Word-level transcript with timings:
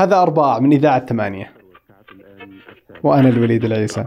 هذا 0.00 0.22
أرباع 0.22 0.58
من 0.58 0.72
إذاعة 0.72 1.06
ثمانية. 1.06 1.52
وأنا 3.02 3.28
الوليد 3.28 3.64
العيسى. 3.64 4.04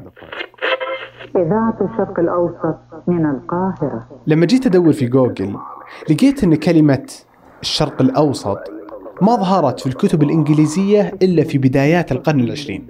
إذاعة 1.35 1.77
الشرق 1.81 2.19
الأوسط 2.19 2.77
من 3.07 3.25
القاهرة. 3.25 4.07
لما 4.27 4.45
جيت 4.45 4.65
أدور 4.65 4.93
في 4.93 5.05
جوجل 5.05 5.55
لقيت 6.09 6.43
أن 6.43 6.55
كلمة 6.55 7.11
الشرق 7.61 8.01
الأوسط 8.01 8.59
ما 9.21 9.35
ظهرت 9.35 9.79
في 9.79 9.87
الكتب 9.87 10.23
الإنجليزية 10.23 11.13
إلا 11.21 11.43
في 11.43 11.57
بدايات 11.57 12.11
القرن 12.11 12.39
العشرين. 12.39 12.87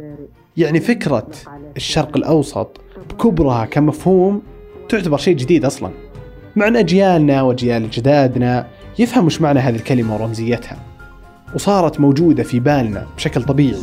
يعني 0.57 0.79
فكرة 0.79 1.27
الشرق 1.75 2.17
الأوسط 2.17 2.81
بكبرها 3.09 3.65
كمفهوم 3.65 4.41
تعتبر 4.89 5.17
شيء 5.17 5.35
جديد 5.35 5.65
أصلا. 5.65 5.89
مع 6.55 6.67
أن 6.67 6.75
أجيالنا 6.75 7.41
وأجيال 7.41 7.83
أجدادنا 7.83 8.67
يفهموا 8.99 9.25
وش 9.25 9.41
معنى 9.41 9.59
هذه 9.59 9.75
الكلمة 9.75 10.15
ورمزيتها. 10.15 10.92
وصارت 11.55 11.99
موجودة 11.99 12.43
في 12.43 12.59
بالنا 12.59 13.07
بشكل 13.17 13.43
طبيعي 13.43 13.81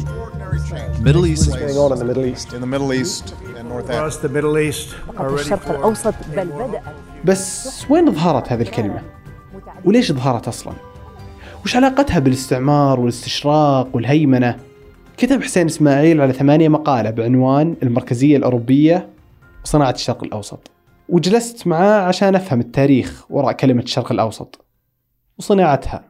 Middle 1.05 1.24
East 1.24 1.47
is 1.48 1.55
going 1.56 1.79
on 1.79 1.93
in 1.93 1.98
the 1.98 2.05
Middle 2.05 2.27
East. 2.27 2.52
in 2.52 2.60
the 2.60 2.66
Middle 2.66 2.93
East 2.93 3.34
and 3.59 3.69
North 3.69 3.91
Africa. 3.91 3.98
across 3.98 4.16
the 4.16 4.29
Middle 4.29 4.59
East 4.59 4.88
فقط 5.06 5.16
already 5.19 5.41
الشرق 5.41 5.70
الأوسط 5.70 6.15
بل 6.37 6.46
بدأ 6.46 6.83
بس 7.24 7.87
وين 7.91 8.12
ظهرت 8.15 8.52
هذه 8.52 8.62
الكلمة؟ 8.62 9.02
وليش 9.84 10.12
ظهرت 10.12 10.48
أصلا؟ 10.48 10.73
وش 11.65 11.77
علاقتها 11.77 12.19
بالاستعمار 12.19 13.01
والاستشراق 13.01 13.88
والهيمنة؟ 13.93 14.57
كتب 15.16 15.43
حسين 15.43 15.66
إسماعيل 15.66 16.21
على 16.21 16.32
ثمانية 16.32 16.68
مقالة 16.68 17.10
بعنوان 17.10 17.77
المركزية 17.82 18.37
الأوروبية 18.37 19.09
وصناعة 19.65 19.91
الشرق 19.91 20.24
الأوسط 20.24 20.71
وجلست 21.09 21.66
معاه 21.66 22.01
عشان 22.01 22.34
أفهم 22.34 22.60
التاريخ 22.60 23.24
وراء 23.30 23.52
كلمة 23.52 23.82
الشرق 23.82 24.12
الأوسط 24.12 24.65
وصناعتها 25.38 26.05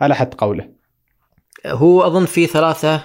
على 0.00 0.14
حد 0.14 0.34
قوله 0.34 0.79
هو 1.66 2.06
أظن 2.06 2.26
في 2.26 2.46
ثلاثة 2.46 3.02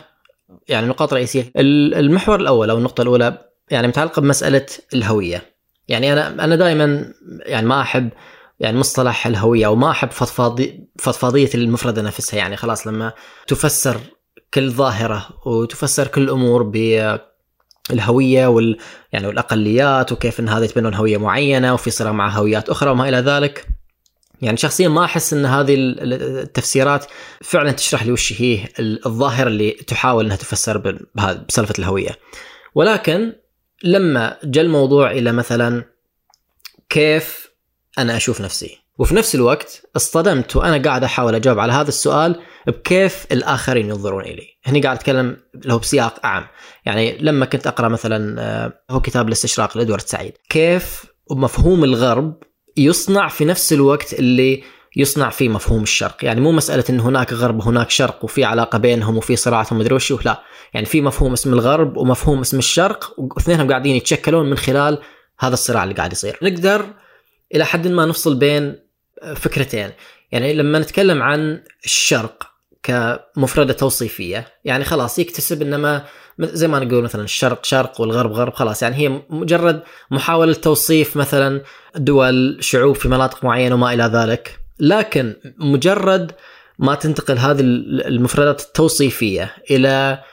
يعني 0.68 0.88
نقاط 0.88 1.14
رئيسية. 1.14 1.52
ال- 1.58 1.94
المحور 1.94 2.40
الأول 2.40 2.70
أو 2.70 2.78
النقطة 2.78 3.02
الأولى 3.02 3.38
يعني 3.72 3.88
متعلقة 3.88 4.20
بمسألة 4.22 4.66
الهوية. 4.94 5.56
يعني 5.88 6.14
أنا 6.14 6.28
أنا 6.44 6.56
دائما 6.56 7.14
يعني 7.45 7.67
ما 7.67 7.81
أحب 7.81 8.09
يعني 8.59 8.78
مصطلح 8.78 9.28
الهوية 9.28 9.67
وما 9.67 9.92
أحب 9.92 10.11
فضفاضي 10.11 10.88
فضفاضية 11.00 11.50
المفردة 11.56 12.02
نفسها. 12.02 12.38
يعني 12.38 12.58
خلاص 12.58 12.88
لما 12.88 13.14
تفسر 13.48 13.98
كل 14.53 14.70
ظاهرة 14.72 15.28
وتفسر 15.45 16.08
كل 16.08 16.22
الأمور 16.23 16.64
بالهويه 17.89 18.48
وال 18.48 18.78
يعني 19.14 19.28
والأقليات 19.28 20.11
وكيف 20.11 20.39
إن 20.39 20.50
هذا 20.50 20.66
يتبنون 20.66 20.94
هوية 20.94 21.17
معينة 21.17 21.73
وفي 21.73 21.89
صراع 21.92 22.11
مع 22.11 22.30
هويات 22.30 22.70
أخرى 22.70 22.89
وما 22.89 23.09
إلى 23.09 23.17
ذلك 23.17 23.67
يعني 24.41 24.58
شخصيا 24.58 24.88
ما 24.88 25.05
أحس 25.05 25.33
إن 25.33 25.45
هذه 25.45 25.73
ال- 25.75 26.14
التفسيرات 26.39 27.05
فعلا 27.41 27.72
تشرح 27.72 28.03
لي 28.03 28.11
وش 28.11 28.42
هي 28.42 28.59
ال- 28.80 29.05
الظاهرة 29.05 29.47
اللي 29.47 29.72
تحاول 29.72 30.25
إنها 30.25 30.36
تفسر 30.36 31.05
بسالفة 31.47 31.73
الهوية. 31.80 32.09
ولكن 32.75 33.33
لما 33.83 34.38
جاء 34.44 34.64
الموضوع 34.64 35.11
إلى 35.11 35.31
مثلا 35.31 35.83
كيف 36.89 37.47
أنا 37.97 38.17
أشوف 38.17 38.42
نفسي 38.42 38.77
وفي 39.00 39.16
نفس 39.16 39.36
الوقت 39.36 39.81
اصطدمت 39.95 40.55
وأنا 40.55 40.77
قاعد 40.83 41.03
أحاول 41.03 41.36
أجاوب 41.36 41.59
على 41.59 41.73
هذا 41.73 41.88
السؤال 41.88 42.42
بكيف 42.67 43.25
الآخرين 43.31 43.89
ينظرون 43.89 44.23
إلي. 44.23 44.47
هني 44.66 44.81
قاعد 44.81 44.97
أتكلم 44.97 45.38
له 45.66 45.80
بسياق 45.80 46.25
اعم. 46.25 46.47
يعني 46.86 47.17
لما 47.17 47.45
كنت 47.45 47.67
أقرأ 47.67 47.88
مثلا 47.88 48.42
آه، 48.42 48.73
هو 48.92 49.02
كتاب 49.02 49.27
الاستشراق 49.27 49.77
لإدوارد 49.77 50.02
سعيد، 50.02 50.33
كيف 50.49 51.05
مفهوم 51.31 51.83
الغرب 51.83 52.44
يصنع 52.78 53.28
في 53.28 53.45
نفس 53.45 53.73
الوقت 53.73 54.14
اللي 54.14 54.64
يصنع 54.95 55.30
فيه 55.30 55.50
مفهوم 55.50 55.84
الشرق. 55.84 56.26
يعني 56.26 56.42
مو 56.42 56.52
مسألة 56.52 56.84
أن 56.90 57.00
هناك 57.00 57.34
غرب 57.34 57.58
وهناك 57.58 57.90
شرق 57.90 58.23
وفي 58.23 58.44
علاقة 58.44 58.78
بينهم 58.78 59.17
وفي 59.17 59.36
صراعاتهم 59.36 59.80
مدري 59.80 59.95
وش 59.95 60.26
لا. 60.26 60.44
يعني 60.73 60.86
في 60.86 61.02
مفهوم 61.02 61.34
اسم 61.34 61.54
الغرب 61.54 61.98
ومفهوم 61.98 62.40
اسم 62.40 62.58
الشرق 62.58 63.14
واثنينهم 63.17 63.70
قاعدين 63.70 63.95
يتشكلون 63.95 64.50
من 64.50 64.58
خلال 64.58 64.98
هذا 65.40 65.54
الصراع 65.54 65.84
اللي 65.84 65.95
قاعد 65.95 66.12
يصير. 66.12 66.38
نقدر 66.42 66.86
إلى 67.55 67.66
حد 67.66 67.88
ما 67.88 68.05
نفصل 68.05 68.36
بين 68.36 68.80
فكرتين. 69.36 69.92
يعني 70.32 70.54
لما 70.54 70.80
نتكلم 70.80 71.23
عن 71.23 71.64
الشرق 71.86 72.55
كمفردة 72.83 73.73
توصيفية 73.73 74.48
يعني 74.66 74.83
خلاص 74.83 75.20
يكتسب 75.20 75.61
إنما 75.61 76.05
زي 76.40 76.68
ما 76.68 76.80
نقول 76.80 77.04
مثلا 77.04 77.23
الشرق 77.23 77.66
شرق 77.66 78.02
والغرب 78.02 78.32
غرب 78.32 78.54
خلاص. 78.54 78.84
يعني 78.84 78.96
هي 78.96 79.22
مجرد 79.30 79.82
محاولة 80.12 80.54
توصيف 80.54 81.18
مثلا 81.18 81.62
دول 81.96 82.58
شعوب 82.60 82.96
في 82.96 83.10
مناطق 83.10 83.44
معينة 83.44 83.76
وما 83.76 83.94
إلى 83.94 84.04
ذلك. 84.04 84.60
لكن 84.80 85.36
مجرد 85.60 86.32
ما 86.80 86.96
تنتقل 86.96 87.38
هذه 87.38 87.60
المفردات 88.08 88.62
التوصيفية 88.62 89.56
إلى 89.72 90.23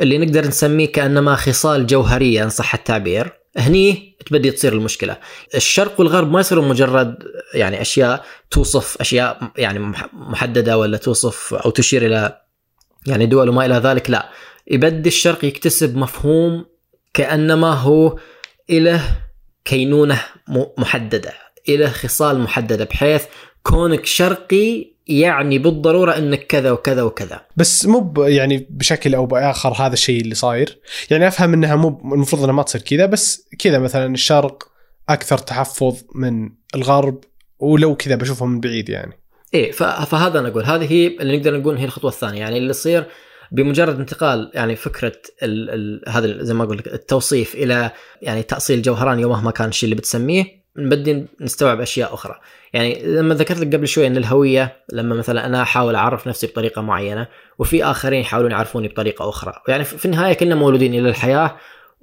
اللي 0.00 0.18
نقدر 0.18 0.46
نسميه 0.46 0.92
كأنما 0.92 1.34
خصال 1.34 1.86
جوهرية 1.86 2.44
إن 2.44 2.48
صح 2.48 2.74
التعبير 2.74 3.32
هني 3.56 4.16
تبدي 4.26 4.50
تصير 4.50 4.72
المشكلة. 4.72 5.16
الشرق 5.54 6.00
والغرب 6.00 6.32
ما 6.32 6.40
يصيرون 6.40 6.68
مجرد 6.68 7.16
يعني 7.54 7.80
أشياء 7.80 8.24
توصف 8.50 8.96
أشياء 9.00 9.52
يعني 9.56 9.94
محددة 10.12 10.78
ولا 10.78 10.96
توصف 10.96 11.54
أو 11.54 11.70
تشير 11.70 12.06
إلى 12.06 12.40
يعني 13.06 13.26
دول 13.26 13.48
وما 13.48 13.66
إلى 13.66 13.74
ذلك 13.74 14.10
لا. 14.10 14.28
يبدي 14.70 15.08
الشرق 15.08 15.44
يكتسب 15.44 15.96
مفهوم 15.96 16.64
كأنما 17.14 17.72
هو 17.72 18.18
إله 18.70 19.02
كينونة 19.64 20.20
محددة 20.78 21.32
إله 21.68 21.88
خصال 21.88 22.40
محددة 22.40 22.84
بحيث 22.84 23.24
كونك 23.62 24.06
شرقي 24.06 24.94
يعني 25.06 25.58
بالضرورة 25.58 26.18
إنك 26.18 26.46
كذا 26.46 26.70
وكذا 26.70 27.02
وكذا. 27.02 27.40
بس 27.56 27.86
مو 27.86 28.14
يعني 28.18 28.66
بشكل 28.70 29.14
أو 29.14 29.26
بآخر 29.26 29.72
هذا 29.72 29.92
الشيء 29.92 30.20
اللي 30.20 30.34
صاير. 30.34 30.78
يعني 31.10 31.28
أفهم 31.28 31.52
إنها 31.52 31.76
مو 31.76 32.00
المفروض 32.14 32.42
إنها 32.42 32.54
ما 32.54 32.62
تصير 32.62 32.80
كذا 32.80 33.06
بس 33.06 33.48
كذا 33.58 33.78
مثلا 33.78 34.14
الشرق 34.14 34.62
أكثر 35.08 35.38
تحفظ 35.38 36.02
من 36.14 36.50
الغرب 36.74 37.20
ولو 37.58 37.96
كذا 37.96 38.14
بشوفهم 38.14 38.50
من 38.50 38.60
بعيد 38.60 38.88
يعني. 38.88 39.12
إيه 39.54 39.72
فهذا 39.72 40.38
أنا 40.38 40.48
أقول. 40.48 40.64
هذه 40.64 40.92
هي 40.92 41.06
اللي 41.06 41.36
نقدر 41.36 41.56
نقول 41.56 41.76
هي 41.76 41.84
الخطوة 41.84 42.10
الثانية. 42.10 42.40
يعني 42.40 42.58
اللي 42.58 42.70
يصير 42.70 43.06
بمجرد 43.54 43.98
انتقال 43.98 44.50
يعني 44.54 44.76
فكرة 44.76 45.12
ال 45.42 45.70
ال 45.70 46.02
هذا 46.08 46.42
زي 46.42 46.54
ما 46.54 46.64
أقول 46.64 46.78
لك 46.78 46.86
التوصيف 46.86 47.54
إلى 47.54 47.90
يعني 48.22 48.42
تأصيل 48.42 48.82
جوهراني 48.82 49.24
ومهما 49.24 49.50
كان 49.50 49.68
الشيء 49.68 49.84
اللي 49.84 49.96
بتسميه 50.00 50.64
نبدي 50.76 51.26
نستوعب 51.40 51.80
أشياء 51.80 52.14
أخرى. 52.14 52.34
يعني 52.72 53.02
لما 53.02 53.34
ذكرت 53.34 53.58
لك 53.58 53.74
قبل 53.74 53.88
شوي 53.88 54.06
إن 54.06 54.16
الهوية 54.16 54.76
لما 54.92 55.14
مثلا 55.14 55.46
أنا 55.46 55.62
أحاول 55.62 55.94
أعرف 55.94 56.28
نفسي 56.28 56.46
بطريقة 56.46 56.82
معينة 56.82 57.28
وفي 57.58 57.84
آخرين 57.84 58.20
يحاولون 58.20 58.50
يعرفوني 58.50 58.88
بطريقة 58.88 59.28
أخرى. 59.28 59.52
يعني 59.68 59.84
في 59.84 60.04
النهاية 60.04 60.32
كلنا 60.32 60.54
مولودين 60.54 60.94
إلى 60.94 61.08
الحياة 61.08 61.56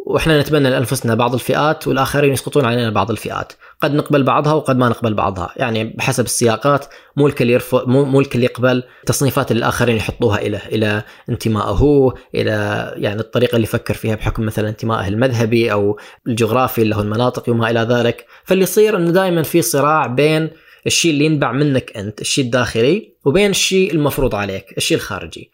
وإحنا 0.05 0.41
نتبنى 0.41 0.69
لأنفسنا 0.69 1.15
بعض 1.15 1.33
الفئات 1.33 1.87
والآخرين 1.87 2.33
يسقطون 2.33 2.65
علينا 2.65 2.89
بعض 2.89 3.11
الفئات. 3.11 3.53
قد 3.81 3.93
نقبل 3.93 4.23
بعضها 4.23 4.53
وقد 4.53 4.77
ما 4.77 4.89
نقبل 4.89 5.13
بعضها. 5.13 5.53
يعني 5.55 5.83
بحسب 5.83 6.25
السياقات 6.25 6.85
مو 7.17 7.27
الكل 7.27 7.49
يرفض 7.49 7.87
مو, 7.87 8.19
الكل 8.19 8.43
يقبل 8.43 8.83
تصنيفات 9.05 9.51
اللي 9.51 9.59
الآخرين 9.59 9.95
يحطوها 9.95 10.39
له 10.39 10.61
إلى 10.65 11.03
انتمائه 11.29 12.13
إلى 12.35 12.91
يعني 12.95 13.19
الطريقة 13.19 13.55
اللي 13.55 13.63
يفكر 13.63 13.93
فيها 13.93 14.15
بحكم 14.15 14.45
مثلا 14.45 14.69
انتمائه 14.69 15.07
المذهبي 15.07 15.71
أو 15.71 15.99
الجغرافي 16.27 16.81
اللي 16.81 16.95
هو 16.95 17.01
المناطق 17.01 17.49
وما 17.49 17.69
إلى 17.69 17.79
ذلك. 17.79 18.25
فاللي 18.43 18.63
يصير 18.63 18.97
إنه 18.97 19.11
دائما 19.11 19.43
في 19.43 19.61
صراع 19.61 20.07
بين 20.07 20.49
الشيء 20.85 21.11
اللي 21.11 21.25
ينبع 21.25 21.51
منك 21.51 21.97
أنت 21.97 22.21
الشيء 22.21 22.45
الداخلي 22.45 23.13
وبين 23.25 23.49
الشيء 23.49 23.93
المفروض 23.93 24.35
عليك 24.35 24.77
الشيء 24.77 24.97
الخارجي. 24.97 25.51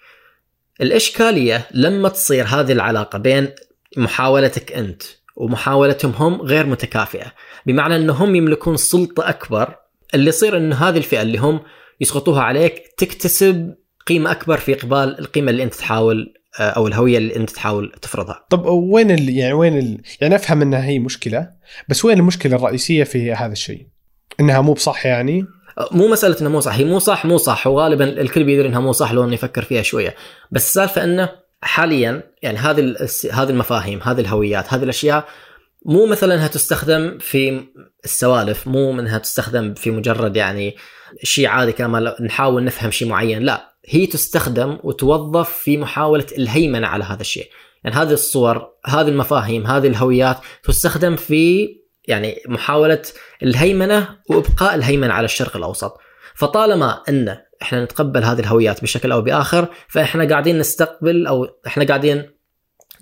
الإشكالية 0.82 1.68
لما 1.72 2.10
تصير 2.10 2.46
هذه 2.46 2.72
العلاقة 2.72 3.20
بين 3.20 3.50
محاولتك 3.98 4.72
أنت 4.72 5.04
ومحاولتهم 5.36 6.12
هم 6.12 6.42
غير 6.42 6.66
متكافئة. 6.66 7.34
بمعنى 7.66 7.96
إنهم 7.96 8.36
يملكون 8.36 8.78
سلطة 8.78 9.30
أكبر 9.30 9.76
اللي 10.14 10.30
يصير 10.30 10.58
انه 10.58 10.76
هذه 10.76 10.98
الفئة 10.98 11.22
اللي 11.22 11.38
هم 11.38 11.60
يسقطوها 12.02 12.42
عليك 12.42 12.94
تكتسب 12.98 13.76
قيمة 14.08 14.32
أكبر 14.32 14.58
في 14.58 14.74
قبال 14.74 15.20
القيمة 15.20 15.52
اللي 15.52 15.64
أنت 15.64 15.74
تحاول 15.74 16.34
أو 16.60 16.88
الهوية 16.88 17.18
اللي 17.18 17.36
أنت 17.36 17.50
تحاول 17.50 17.92
تفرضها. 18.02 18.46
طب 18.50 18.66
وين 18.66 19.12
ال... 19.12 19.30
يعني 19.30 19.54
وين 19.54 19.78
ال... 19.78 20.02
يعني 20.22 20.36
أفهم 20.36 20.62
إنها 20.62 20.86
هي 20.86 21.00
مشكلة 21.00 21.50
بس 21.90 22.06
وين 22.06 22.18
المشكلة 22.18 22.56
الرئيسية 22.56 23.04
في 23.04 23.34
هذا 23.34 23.52
الشيء؟ 23.52 23.88
إنها 24.40 24.62
مو 24.62 24.74
بصح 24.74 25.06
يعني؟ 25.06 25.46
مو 25.92 26.08
مسألة 26.08 26.42
انه 26.42 26.50
مو 26.50 26.60
صح 26.60 26.76
هي 26.76 26.86
مو 26.86 27.00
صح 27.00 27.26
مو 27.26 27.38
صح 27.38 27.68
وغالبا 27.68 28.22
الكل 28.22 28.44
بيدري 28.44 28.68
إنها 28.68 28.80
مو 28.80 28.92
صح 28.92 29.12
لو 29.12 29.24
إنه 29.24 29.34
يفكر 29.34 29.62
فيها 29.62 29.82
شوية. 29.82 30.16
بس 30.52 30.68
السالفة 30.68 31.04
إنه 31.04 31.30
حاليا 31.62 32.24
يعني 32.42 32.58
هذه 32.58 32.96
هذه 33.32 33.50
المفاهيم 33.50 34.00
هذه 34.04 34.22
الهويات 34.22 34.74
هذه 34.74 34.84
الأشياء 34.84 35.28
مو 35.86 36.06
مثلا 36.06 36.36
إنها 36.36 36.48
تستخدم 36.48 37.18
في 37.18 37.64
السوالف 38.06 38.68
مو 38.68 39.00
إنها 39.00 39.18
تستخدم 39.18 39.74
في 39.74 39.92
مجرد 39.92 40.36
يعني 40.36 40.76
شيء 41.24 41.48
عادي 41.48 41.72
كما 41.72 42.16
نحاول 42.22 42.64
نفهم 42.64 42.92
شيء 42.92 43.08
معين 43.08 43.42
لا. 43.44 43.78
هي 43.86 44.06
تستخدم 44.06 44.78
وتوظف 44.84 45.50
في 45.50 45.78
محاولة 45.78 46.26
الهيمنة 46.38 46.88
على 46.88 47.04
هذا 47.04 47.22
الشيء. 47.22 47.50
يعني 47.84 47.96
هذه 47.96 48.12
الصور 48.12 48.70
هذه 48.86 49.08
المفاهيم 49.08 49.68
هذه 49.68 49.88
الهويات 49.88 50.38
تستخدم 50.64 51.16
في 51.16 51.70
يعني 52.08 52.42
محاولة 52.48 53.02
الهيمنة 53.44 54.10
وإبقاء 54.30 54.76
الهيمنة 54.76 55.14
على 55.14 55.26
الشرق 55.26 55.58
الأوسط. 55.58 55.98
فطالما 56.36 57.02
أن 57.10 57.38
إحنا 57.62 57.84
نتقبل 57.84 58.24
هذه 58.24 58.40
الهويات 58.40 58.82
بشكل 58.82 59.12
أو 59.12 59.22
بآخر 59.22 59.68
فإحنا 59.88 60.30
قاعدين 60.30 60.58
نستقبل 60.58 61.28
أو 61.28 61.48
إحنا 61.68 61.84
قاعدين 61.84 62.30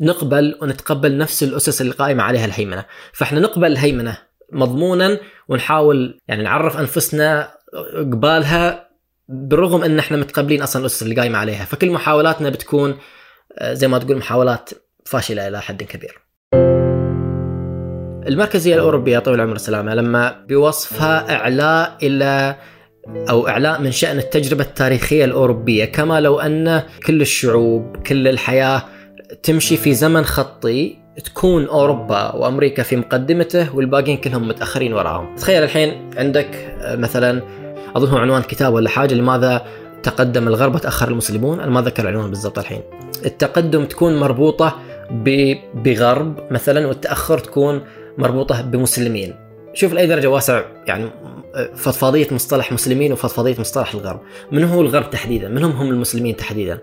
نقبل 0.01 0.57
ونتقبل 0.61 1.17
نفس 1.17 1.43
الأسس 1.43 1.81
اللي 1.81 1.93
قائمة 1.93 2.23
عليها 2.23 2.45
الهيمنة، 2.45 2.85
فإحنا 3.13 3.39
نقبل 3.39 3.71
الهيمنة 3.71 4.17
مضمونا 4.51 5.19
ونحاول 5.49 6.19
يعني 6.27 6.43
نعرف 6.43 6.77
أنفسنا 6.77 7.51
قبالها 7.95 8.89
بالرغم 9.29 9.83
إن 9.83 9.99
إحنا 9.99 10.17
متقبلين 10.17 10.61
أصلا 10.61 10.81
الأسس 10.81 11.03
اللي 11.03 11.15
قايمة 11.15 11.37
عليها، 11.37 11.65
فكل 11.65 11.91
محاولاتنا 11.91 12.49
بتكون 12.49 12.97
آه، 13.57 13.73
زي 13.73 13.87
ما 13.87 13.97
تقول 13.97 14.17
محاولات 14.17 14.69
فاشلة 15.05 15.47
إلى 15.47 15.61
حد 15.61 15.83
كبير. 15.83 16.25
المركزية 18.27 18.75
الأوروبية 18.75 19.19
طويل 19.19 19.35
العمر 19.39 19.51
والسلامه 19.51 19.95
لما 19.95 20.45
بوصفها 20.49 21.35
إعلاء 21.35 21.97
إلى 22.03 22.55
أو 23.29 23.47
إعلاء 23.47 23.81
من 23.81 23.91
شأن 23.91 24.17
التجربة 24.17 24.63
التاريخية 24.63 25.25
الأوروبية 25.25 25.85
كما 25.85 26.21
لو 26.21 26.39
أن 26.39 26.83
كل 27.05 27.21
الشعوب 27.21 27.97
كل 28.07 28.27
الحياة 28.27 28.83
تمشي 29.43 29.77
في 29.77 29.93
زمن 29.93 30.23
خطي 30.23 30.97
تكون 31.25 31.65
أوروبا 31.65 32.35
وأمريكا 32.35 32.83
في 32.83 32.95
مقدمته 32.95 33.75
والباقيين 33.75 34.17
كلهم 34.17 34.47
متأخرين 34.47 34.93
وراهم. 34.93 35.35
تخيل 35.35 35.63
الحين 35.63 36.09
عندك 36.17 36.75
آه، 36.81 36.95
مثلا 36.95 37.41
اظن 37.95 38.17
عنوان 38.17 38.41
كتاب 38.41 38.73
ولا 38.73 38.89
حاجة 38.89 39.13
لماذا 39.13 39.65
تقدم 40.03 40.47
الغرب 40.47 40.75
وتأخر 40.75 41.07
المسلمون، 41.07 41.59
أنا 41.59 41.71
ما 41.71 41.81
ذكر 41.81 42.03
العنوان 42.03 42.29
بالضبط 42.29 42.59
الحين. 42.59 42.81
التقدم 43.25 43.85
تكون 43.85 44.19
مربوطة 44.19 44.75
بغرب 45.75 46.39
مثلا 46.51 46.87
والتأخر 46.87 47.37
تكون 47.37 47.81
مربوطة 48.17 48.61
بمسلمين. 48.61 49.33
شوف 49.73 49.93
لاي 49.93 50.07
درجه 50.07 50.29
واسع 50.29 50.61
يعني 50.87 51.09
فضفاضيه 51.75 52.27
مصطلح 52.31 52.71
مسلمين 52.71 53.11
وفضفاضيه 53.13 53.55
مصطلح 53.59 53.93
الغرب. 53.93 54.21
من 54.51 54.63
هو 54.63 54.81
الغرب 54.81 55.09
تحديدا؟ 55.09 55.47
من 55.49 55.63
هم 55.63 55.71
هم 55.71 55.89
المسلمين 55.89 56.35
تحديدا؟ 56.35 56.79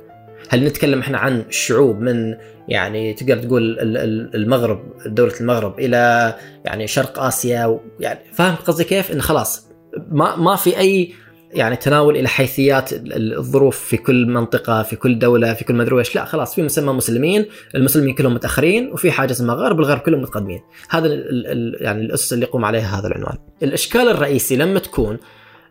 هل 0.49 0.65
نتكلم 0.65 1.01
إحنا 1.01 1.19
عن 1.19 1.41
الشعوب 1.49 2.01
من 2.01 2.35
يعني 2.69 3.15
تقدر 3.15 3.37
تقول 3.37 3.63
ال- 3.63 3.97
ال- 3.97 4.35
المغرب 4.35 4.83
دولة 5.07 5.33
المغرب 5.41 5.79
إلى 5.81 6.35
يعني 6.65 6.87
شرق 6.87 7.19
آسيا 7.19 7.81
يعني 8.01 8.19
فاهم 8.33 8.55
قصدي 8.55 8.85
كيف؟ 8.85 9.13
إن 9.13 9.23
خلاص 9.23 9.67
ما 10.11 10.37
ما 10.37 10.57
في 10.57 10.79
أي 10.79 11.13
يعني 11.53 11.77
تناول 11.77 12.17
إلى 12.17 12.29
حيثيات 12.29 12.93
ال- 12.93 13.13
ال- 13.13 13.39
الظروف 13.39 13.79
في 13.79 13.97
كل 13.97 14.27
منطقة 14.27 14.83
في 14.83 14.97
كل 14.97 15.19
دولة 15.19 15.55
في 15.55 15.65
كل 15.65 15.75
مدري 15.75 15.99
إيش 15.99 16.15
لا 16.15 16.25
خلاص 16.25 16.55
في 16.55 16.63
مسمى 16.63 16.93
مسلمين 16.93 17.47
المسلمين 17.75 18.15
كلهم 18.15 18.35
متأخرين 18.35 18.93
وفي 18.93 19.11
حاجة 19.11 19.33
اسمها 19.33 19.55
غرب 19.55 19.81
الغرب 19.81 19.99
كلهم 19.99 20.23
متقدمين. 20.23 20.61
هذا 20.91 21.07
ال- 21.07 21.47
ال- 21.47 21.77
يعني 21.83 22.01
الأسس 22.03 22.33
اللي 22.33 22.45
يقوم 22.47 22.65
عليها 22.65 22.99
هذا 23.01 23.09
العنوان. 23.09 23.39
الإشكال 23.63 24.09
الرئيسي 24.09 24.57
لما 24.57 24.79
تكون 24.79 25.19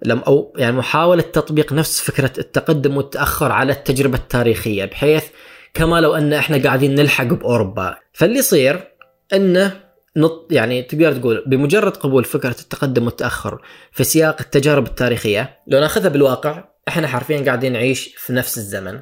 لم 0.05 0.19
أو 0.19 0.53
يعني 0.57 0.75
محاولة 0.77 1.21
تطبيق 1.21 1.73
نفس 1.73 2.01
فكرة 2.01 2.31
التقدم 2.37 2.97
والتأخر 2.97 3.51
على 3.51 3.73
التجربة 3.73 4.17
التاريخية 4.17 4.85
بحيث 4.85 5.23
كما 5.73 6.01
لو 6.01 6.15
أن 6.15 6.33
إحنا 6.33 6.57
قاعدين 6.63 6.95
نلحق 6.95 7.23
بأوروبا 7.23 7.95
فاللي 8.13 8.37
يصير 8.39 8.79
إنه 9.33 9.73
نط 10.17 10.47
يعني 10.51 10.81
تقدر 10.81 11.15
تقول 11.15 11.43
بمجرد 11.47 11.97
قبول 11.97 12.23
فكرة 12.23 12.55
التقدم 12.59 13.05
والتأخر 13.05 13.61
في 13.91 14.03
سياق 14.03 14.41
التجارب 14.41 14.87
التاريخية 14.87 15.59
لو 15.67 15.79
ناخذها 15.79 16.09
بالواقع 16.09 16.63
إحنا 16.87 17.07
حرفيا 17.07 17.45
قاعدين 17.45 17.73
نعيش 17.73 18.15
في 18.17 18.33
نفس 18.33 18.57
الزمن. 18.57 18.99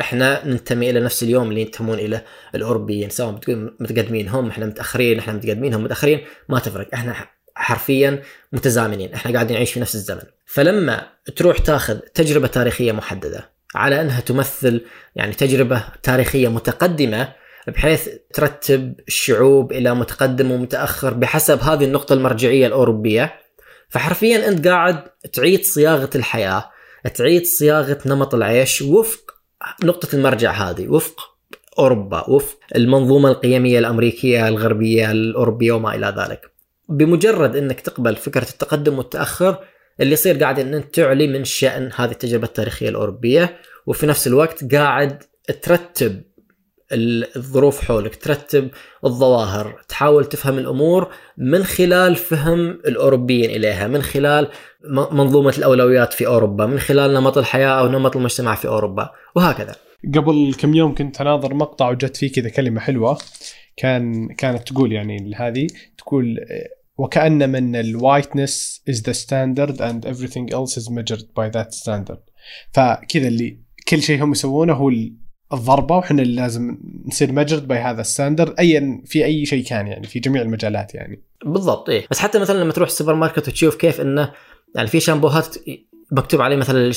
إحنا 0.00 0.46
ننتمي 0.46 0.90
إلى 0.90 1.00
نفس 1.00 1.22
اليوم 1.22 1.48
اللي 1.48 1.60
ينتمون 1.60 1.98
إلى 1.98 2.22
الأوروبيين 2.54 3.10
سواء 3.10 3.32
بتقول 3.32 3.76
متقدمين 3.80 4.28
هم 4.28 4.48
إحنا 4.48 4.66
متأخرين 4.66 5.18
إحنا 5.18 5.32
متقدمين 5.32 5.74
هم 5.74 5.84
متأخرين 5.84 6.20
ما 6.48 6.58
تفرق. 6.58 6.88
إحنا 6.94 7.14
حرفيا 7.54 8.22
متزامنين 8.52 9.14
إحنا 9.14 9.32
قاعدين 9.32 9.56
نعيش 9.56 9.72
في 9.72 9.80
نفس 9.80 9.94
الزمن. 9.94 10.22
فلما 10.46 11.06
تروح 11.36 11.58
تاخذ 11.58 11.98
تجربة 11.98 12.46
تاريخية 12.46 12.92
محددة 12.92 13.50
على 13.74 14.00
أنها 14.00 14.20
تمثل 14.20 14.84
يعني 15.16 15.32
تجربة 15.32 15.84
تاريخية 16.02 16.48
متقدمة 16.48 17.32
بحيث 17.66 18.08
ترتب 18.34 18.94
الشعوب 19.08 19.72
إلى 19.72 19.94
متقدم 19.94 20.50
ومتأخر 20.50 21.14
بحسب 21.14 21.60
هذه 21.60 21.84
النقطة 21.84 22.12
المرجعية 22.12 22.66
الأوروبية. 22.66 23.34
فحرفيا 23.88 24.48
أنت 24.48 24.68
قاعد 24.68 25.04
تعيد 25.32 25.64
صياغة 25.64 26.10
الحياة 26.14 26.70
تعيد 27.14 27.46
صياغة 27.46 27.98
نمط 28.06 28.34
العيش 28.34 28.82
وفق 28.82 29.34
نقطة 29.84 30.16
المرجع 30.16 30.52
هذه 30.52 30.88
وفق 30.88 31.20
أوروبا 31.78 32.30
وفق 32.30 32.58
المنظومة 32.76 33.28
القيمية 33.28 33.78
الأمريكية 33.78 34.48
الغربية 34.48 35.10
الأوروبية 35.10 35.72
وما 35.72 35.94
إلى 35.94 36.14
ذلك. 36.18 36.50
بمجرد 36.88 37.56
إنك 37.56 37.80
تقبل 37.80 38.16
فكرة 38.16 38.48
التقدم 38.50 38.98
والتأخر 38.98 39.58
اللي 40.00 40.12
يصير 40.12 40.38
قاعد 40.38 40.58
إن 40.58 40.74
أنت 40.74 40.94
تعلي 40.94 41.26
من 41.26 41.44
شأن 41.44 41.90
هذه 41.96 42.10
التجربة 42.10 42.46
التاريخية 42.46 42.88
الأوروبية 42.88 43.56
وفي 43.86 44.06
نفس 44.06 44.26
الوقت 44.26 44.74
قاعد 44.74 45.22
ترتب 45.62 46.22
الظروف 46.92 47.84
حولك 47.84 48.16
ترتب 48.16 48.70
الظواهر 49.04 49.82
تحاول 49.88 50.24
تفهم 50.24 50.58
الأمور 50.58 51.12
من 51.38 51.64
خلال 51.64 52.16
فهم 52.16 52.70
الأوروبيين 52.70 53.50
إليها 53.50 53.86
من 53.86 54.02
خلال 54.02 54.48
منظومة 54.90 55.54
الأولويات 55.58 56.12
في 56.12 56.26
أوروبا 56.26 56.66
من 56.66 56.78
خلال 56.78 57.14
نمط 57.14 57.38
الحياة 57.38 57.80
أو 57.80 57.88
نمط 57.88 58.16
المجتمع 58.16 58.54
في 58.54 58.68
أوروبا 58.68 59.10
وهكذا. 59.34 59.74
قبل 60.14 60.54
كم 60.58 60.74
يوم 60.74 60.94
كنت 60.94 61.20
أناظر 61.20 61.54
مقطع 61.54 61.90
وجت 61.90 62.16
فيه 62.16 62.32
كذا 62.32 62.48
كلمة 62.48 62.80
حلوة 62.80 63.18
كان 63.76 64.28
كانت 64.28 64.68
تقول 64.68 64.92
يعني 64.92 65.34
هذه 65.36 65.66
تقول 65.98 66.36
وكأن 66.98 67.50
من 67.50 67.76
الوايتنس 67.76 68.82
is 68.90 68.94
the 68.94 69.14
standard 69.14 69.80
and 69.80 70.06
everything 70.06 70.50
else 70.52 70.76
is 70.76 70.90
measured 70.90 71.24
by 71.34 71.48
that 71.56 71.74
standard. 71.74 72.20
فكذا 72.72 73.28
اللي 73.28 73.58
كل 73.88 74.02
شيء 74.02 74.24
هم 74.24 74.32
يسوونه 74.32 74.72
هو 74.72 74.90
الضربة 75.52 75.96
وحنا 75.96 76.22
اللي 76.22 76.36
لازم 76.36 76.78
نصير 77.06 77.32
مجرد 77.32 77.68
by 77.68 77.78
هذا 77.78 78.00
ال 78.00 78.06
standard 78.06 78.54
ايا 78.58 79.02
في 79.04 79.24
أي 79.24 79.46
شيء 79.46 79.64
كان 79.64 79.86
يعني 79.86 80.06
في 80.06 80.18
جميع 80.18 80.42
المجالات 80.42 80.94
يعني. 80.94 81.22
بالضبط 81.44 81.88
إيه. 81.88 82.06
بس 82.10 82.18
حتى 82.18 82.38
مثلا 82.38 82.62
لما 82.62 82.72
تروح 82.72 82.88
السوبر 82.88 83.14
ماركت 83.14 83.48
وتشوف 83.48 83.76
كيف 83.76 84.00
إنه 84.00 84.32
يعني 84.74 84.88
في 84.88 85.00
شامبوهات 85.00 85.56
مكتوب 86.12 86.40
عليه 86.40 86.56
مثلا 86.56 86.92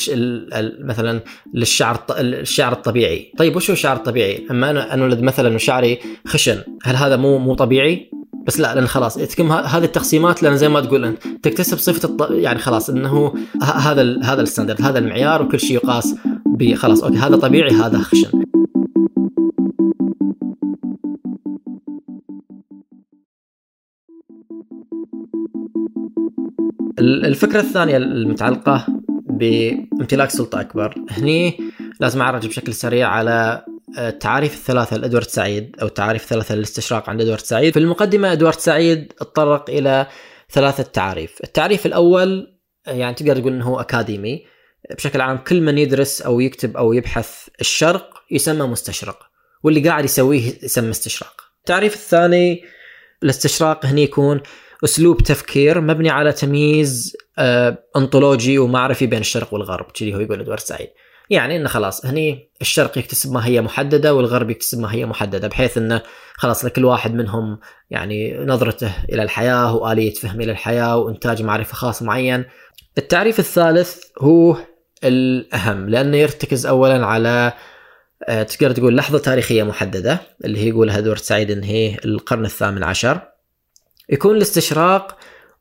مثلا 0.80 1.22
للشعر 1.54 2.04
الشعر 2.20 2.72
الطبيعي. 2.72 3.34
طيب 3.38 3.56
وش 3.56 3.70
هو 3.70 3.74
الشعر 3.74 3.98
الطبيعي؟ 3.98 4.46
أما 4.52 4.70
أنا 4.70 4.94
أنولد 4.94 5.22
مثلا 5.22 5.56
وشعري 5.56 6.00
خشن 6.28 6.64
هل 6.84 6.96
هذا 6.96 7.16
مو 7.16 7.38
مو 7.38 7.54
طبيعي؟ 7.54 8.12
بس 8.48 8.60
لا 8.60 8.76
لأن 8.76 8.88
خلاص 8.88 9.16
تكون 9.16 9.52
هذه 9.52 9.84
التقسيمات 9.84 10.44
لأن 10.44 10.58
زي 10.58 10.70
ما 10.70 10.82
تقول 10.82 11.06
أنت 11.06 11.24
تكتسب 11.44 11.78
صفة 11.78 12.10
الط... 12.10 12.32
يعني 12.32 12.60
خلاص 12.60 12.90
إنه 12.90 13.34
هذا 13.62 14.02
ال... 14.02 14.24
هذا 14.24 14.42
ال 14.42 14.46
standard 14.46 14.82
هذا 14.82 15.00
المعيار 15.00 15.42
وكل 15.42 15.60
شيء 15.60 15.76
يقاس 15.76 16.16
بخلاص 16.46 17.04
okay 17.04 17.18
هذا 17.18 17.36
طبيعي 17.36 17.72
هذا 17.72 17.98
خشن. 17.98 18.44
الفكرة 27.00 27.60
الثانية 27.60 27.98
المتعلقة 27.98 28.86
بامتلاك 29.30 30.30
سلطة 30.30 30.62
أكبر 30.62 30.96
هني 31.10 31.60
لازم 32.00 32.22
أعرج 32.22 32.48
بشكل 32.48 32.74
سريع 32.74 33.10
على 33.10 33.66
التعاريف 33.98 34.54
الثلاثة 34.54 34.98
لإدوارد 34.98 35.28
سعيد 35.28 35.76
أو 35.82 35.88
التعاريف 35.88 36.24
الثلاثة 36.24 36.56
للاستشراق 36.56 37.10
عند 37.10 37.22
إدوارد 37.22 37.42
سعيد. 37.42 37.74
في 37.74 37.80
المقدمة 37.80 38.32
إدوارد 38.32 38.60
سعيد 38.60 39.14
تطرق 39.20 39.70
إلى 39.70 40.08
ثلاثة 40.52 40.84
تعاريف 40.84 41.38
التعريف 41.44 41.86
الأول 41.86 42.58
يعني 42.88 43.14
تقدر 43.14 43.40
تقول 43.40 43.54
أنه 43.54 43.82
أكاديمي. 43.82 44.46
بشكل 44.98 45.22
عام 45.22 45.38
كل 45.38 45.62
من 45.62 45.78
يدرس 45.78 46.22
أو 46.22 46.40
يكتب 46.40 46.78
أو 46.78 46.94
يبحث 46.94 47.48
الشرق 47.62 48.24
يسمى 48.32 48.68
مستشرق 48.68 49.20
واللي 49.64 49.90
قاعد 49.90 50.06
يسويه 50.06 50.54
يسمى 50.64 50.90
استشراق. 50.90 51.42
التعريف 51.60 51.94
الثاني 51.94 52.64
الاستشراق 53.24 53.86
هني 53.86 54.04
يكون 54.04 54.42
أسلوب 54.84 55.24
تفكير 55.24 55.82
مبني 55.82 56.10
على 56.10 56.34
تمييز 56.34 57.18
أنطولوجي 57.98 58.58
ومعرفي 58.58 59.06
بين 59.06 59.20
الشرق 59.20 59.54
والغرب. 59.54 59.92
كذي 59.92 60.16
هو 60.16 60.20
يقول 60.20 60.40
إدوارد 60.40 60.60
سعيد. 60.60 60.90
يعني 61.30 61.56
إنه 61.56 61.68
خلاص 61.70 62.06
هني 62.06 62.50
الشرق 62.62 62.98
يكتسب 62.98 63.32
ماهيه 63.32 63.62
محددة 63.62 64.14
والغرب 64.14 64.50
يكتسب 64.50 64.80
ماهيه 64.80 65.06
محددة 65.06 65.48
بحيث 65.48 65.78
إنه 65.78 66.02
خلاص 66.34 66.66
لكل 66.66 66.86
واحد 66.86 67.14
منهم 67.14 67.60
يعني 67.90 68.38
نظرته 68.38 68.94
إلى 69.10 69.24
الحياة 69.24 69.76
وآلية 69.76 70.14
فهمه 70.14 70.44
للحياه 70.44 70.98
وإنتاج 70.98 71.42
معرفة 71.42 71.74
خاص 71.74 72.02
معين. 72.02 72.46
التعريف 72.98 73.40
الثالث 73.40 74.04
هو 74.20 74.58
الأهم 75.04 75.90
لأنه 75.90 76.18
يرتكز 76.18 76.66
اولا 76.66 77.06
على 77.06 77.54
تقدر 78.28 78.72
تقول 78.72 78.98
لحظة 78.98 79.20
تاريخية 79.20 79.64
محددة 79.64 80.20
اللي 80.46 80.60
هي 80.60 80.70
يقولها 80.70 80.98
ادوارد 80.98 81.20
سعيد 81.20 81.52
إن 81.52 81.64
هي 81.64 81.98
القرن 82.06 82.46
الثامن 82.46 82.84
عشر. 82.84 83.22
يكون 84.10 84.36
الاستشراق 84.36 85.18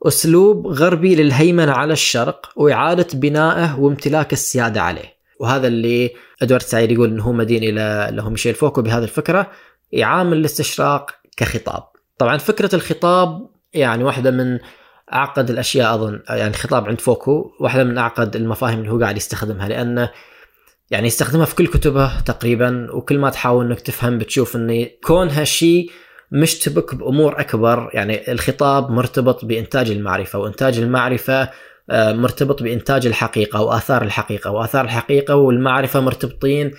أسلوب 0.07 0.67
غربي 0.67 1.15
للهيمنة 1.15 1.73
على 1.73 1.93
الشرق 1.93 2.53
وإعادة 2.57 3.07
بنائه 3.15 3.81
وامتلاك 3.81 4.33
السيادة 4.33 4.83
عليه. 4.83 5.18
وهذا 5.41 5.67
اللي 5.67 6.11
إدوارد 6.43 6.63
سعيد 6.63 6.93
يقول 6.93 7.09
إنه 7.11 7.23
هو 7.23 7.33
مدين 7.33 7.63
إلى 7.63 8.09
له 8.13 8.31
ميشيل 8.31 8.55
فوكو 8.55 8.83
بهذه 8.83 9.03
الفكرة 9.03 9.51
يعامل 9.93 10.37
الاستشراق 10.37 11.11
كخطاب. 11.37 11.83
طبعا 12.19 12.39
فكرة 12.39 12.75
الخطاب 12.75 13.49
يعني 13.75 14.05
واحدة 14.05 14.31
من 14.31 14.59
أعقد 15.13 15.51
الأشياء 15.51 15.95
أظن 15.95 16.21
يعني 16.29 16.53
خطاب 16.53 16.87
عند 16.87 17.01
فوكو 17.01 17.51
واحدة 17.61 17.85
من 17.85 17.99
أعقد 17.99 18.37
المفاهيم 18.37 18.79
اللي 18.79 18.91
هو 18.91 19.01
قاعد 19.01 19.17
يستخدمها 19.17 19.69
لأنه 19.69 20.11
يعني 20.91 21.07
يستخدمها 21.07 21.45
في 21.45 21.55
كل 21.55 21.67
كتبه 21.67 22.21
تقريبا 22.21 22.89
وكل 22.93 23.19
ما 23.19 23.31
تحاول 23.31 23.67
إنك 23.67 23.81
تفهم 23.81 24.19
بتشوف 24.19 24.57
إن 24.57 24.87
كونها 25.05 25.45
شيء 25.45 25.91
مشتبك 26.33 26.95
بأمور 26.95 27.41
أكبر 27.41 27.91
يعني 27.95 28.33
الخطاب 28.33 28.91
مرتبط 28.91 29.45
بإنتاج 29.45 29.91
المعرفة 29.91 30.39
وإنتاج 30.39 30.79
المعرفة 30.79 31.51
مرتبط 31.91 32.63
بإنتاج 32.63 33.07
الحقيقة 33.07 33.63
واثار 33.63 34.03
الحقيقة 34.03 34.51
وآثار 34.51 34.85
الحقيقة 34.85 35.37
والمعرفة 35.37 36.01
مرتبطين 36.01 36.71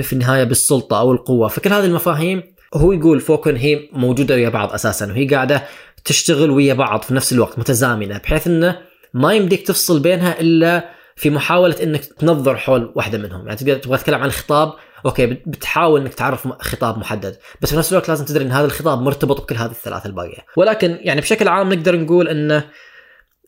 في 0.00 0.12
النهاية 0.12 0.44
بالسلطة 0.44 1.00
أو 1.00 1.12
القوة. 1.12 1.48
فكل 1.48 1.72
هذه 1.72 1.84
المفاهيم 1.84 2.42
هو 2.74 2.92
يقول 2.92 3.20
فوكن 3.20 3.56
هي 3.56 3.88
موجودة 3.92 4.34
ويا 4.34 4.48
بعض 4.48 4.72
أساسا 4.72 5.06
وهي 5.06 5.26
قاعدة 5.26 5.64
تشتغل 6.04 6.50
ويا 6.50 6.74
بعض 6.74 7.02
في 7.02 7.14
نفس 7.14 7.32
الوقت 7.32 7.58
متزامنة 7.58 8.18
بحيث 8.18 8.46
إنه 8.46 8.78
ما 9.14 9.34
يمديك 9.34 9.66
تفصل 9.66 10.00
بينها 10.00 10.40
إلا 10.40 10.90
في 11.16 11.30
محاولة 11.30 11.82
إنك 11.82 12.04
تنظر 12.04 12.56
حول 12.56 12.92
واحدة 12.96 13.18
منهم. 13.18 13.46
يعني 13.46 13.56
تقدر 13.56 13.76
تبغى 13.76 13.98
تتكلم 13.98 14.22
عن 14.22 14.30
خطاب 14.30 14.72
أوكي 15.06 15.26
بتحاول 15.26 16.00
إنك 16.00 16.14
تعرف 16.14 16.48
خطاب 16.48 16.98
محدد. 16.98 17.36
بس 17.62 17.70
في 17.70 17.76
نفس 17.76 17.92
الوقت 17.92 18.08
لازم 18.08 18.24
تدري 18.24 18.44
إن 18.44 18.50
هذا 18.50 18.66
الخطاب 18.66 19.02
مرتبط 19.02 19.40
بكل 19.40 19.54
هذه 19.54 19.70
الثلاثه 19.70 20.06
الباقية. 20.06 20.46
ولكن 20.56 20.98
يعني 21.00 21.20
بشكل 21.20 21.48
عام 21.48 21.72
نقدر 21.72 21.96
نقول 21.96 22.28
إن 22.28 22.62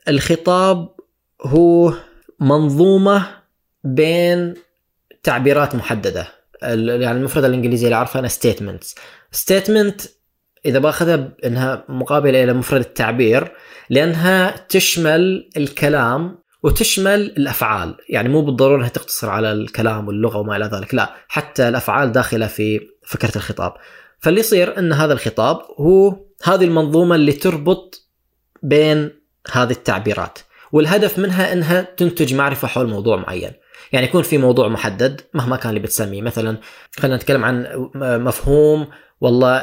الخطاب 0.09 0.89
هو 1.43 1.95
منظومة 2.41 3.27
بين 3.85 4.55
تعبيرات 5.23 5.75
محددة. 5.75 6.29
يعني 6.63 7.19
المفردة 7.19 7.47
الانجليزيه 7.47 7.87
اللي 7.87 7.97
اعرفها 7.97 8.21
أنا 8.21 8.29
statements 8.29 8.95
statement 9.31 10.01
إذا 10.67 10.79
باخذها 10.79 11.29
إنها 11.45 11.85
مقابلة 11.89 12.45
إلى 12.45 12.53
مفرد 12.53 12.81
التعبير 12.81 13.53
لأنها 13.91 14.67
تشمل 14.69 15.51
الكلام 15.57 16.39
وتشمل 16.63 17.21
الأفعال. 17.21 17.95
يعني 18.09 18.29
مو 18.29 18.43
بالضرورة 18.43 18.79
إنها 18.79 18.89
تقتصر 18.89 19.31
على 19.31 19.53
الكلام 19.53 20.09
واللغة 20.09 20.39
وما 20.39 20.57
إلى 20.57 20.65
ذلك 20.65 20.95
لا. 20.95 21.15
حتى 21.29 21.69
الأفعال 21.69 22.13
داخلة 22.13 22.47
في 22.47 22.81
فكرة 23.07 23.37
الخطاب. 23.37 23.75
فاللي 24.19 24.41
يصير 24.41 24.79
إن 24.79 24.93
هذا 24.93 25.13
الخطاب 25.13 25.61
هو 25.79 26.17
هذه 26.43 26.65
المنظومة 26.65 27.15
اللي 27.15 27.33
تربط 27.33 28.09
بين 28.63 29.11
هذه 29.53 29.71
التعبيرات. 29.71 30.39
والهدف 30.73 31.19
منها 31.19 31.53
إنها 31.53 31.81
تنتج 31.97 32.35
معرفة 32.35 32.69
حول 32.69 32.89
موضوع 32.89 33.17
معين. 33.17 33.53
يعني 33.93 34.07
يكون 34.07 34.23
في 34.23 34.39
موضوع 34.39 34.69
محدد 34.69 35.21
مهما 35.35 35.57
كان 35.57 35.69
اللي 35.69 35.81
بتسميه. 35.81 36.23
مثلا 36.23 36.57
خلينا 36.99 37.17
نتكلم 37.17 37.45
عن 37.45 37.67
مفهوم 37.95 38.87
والله 39.21 39.63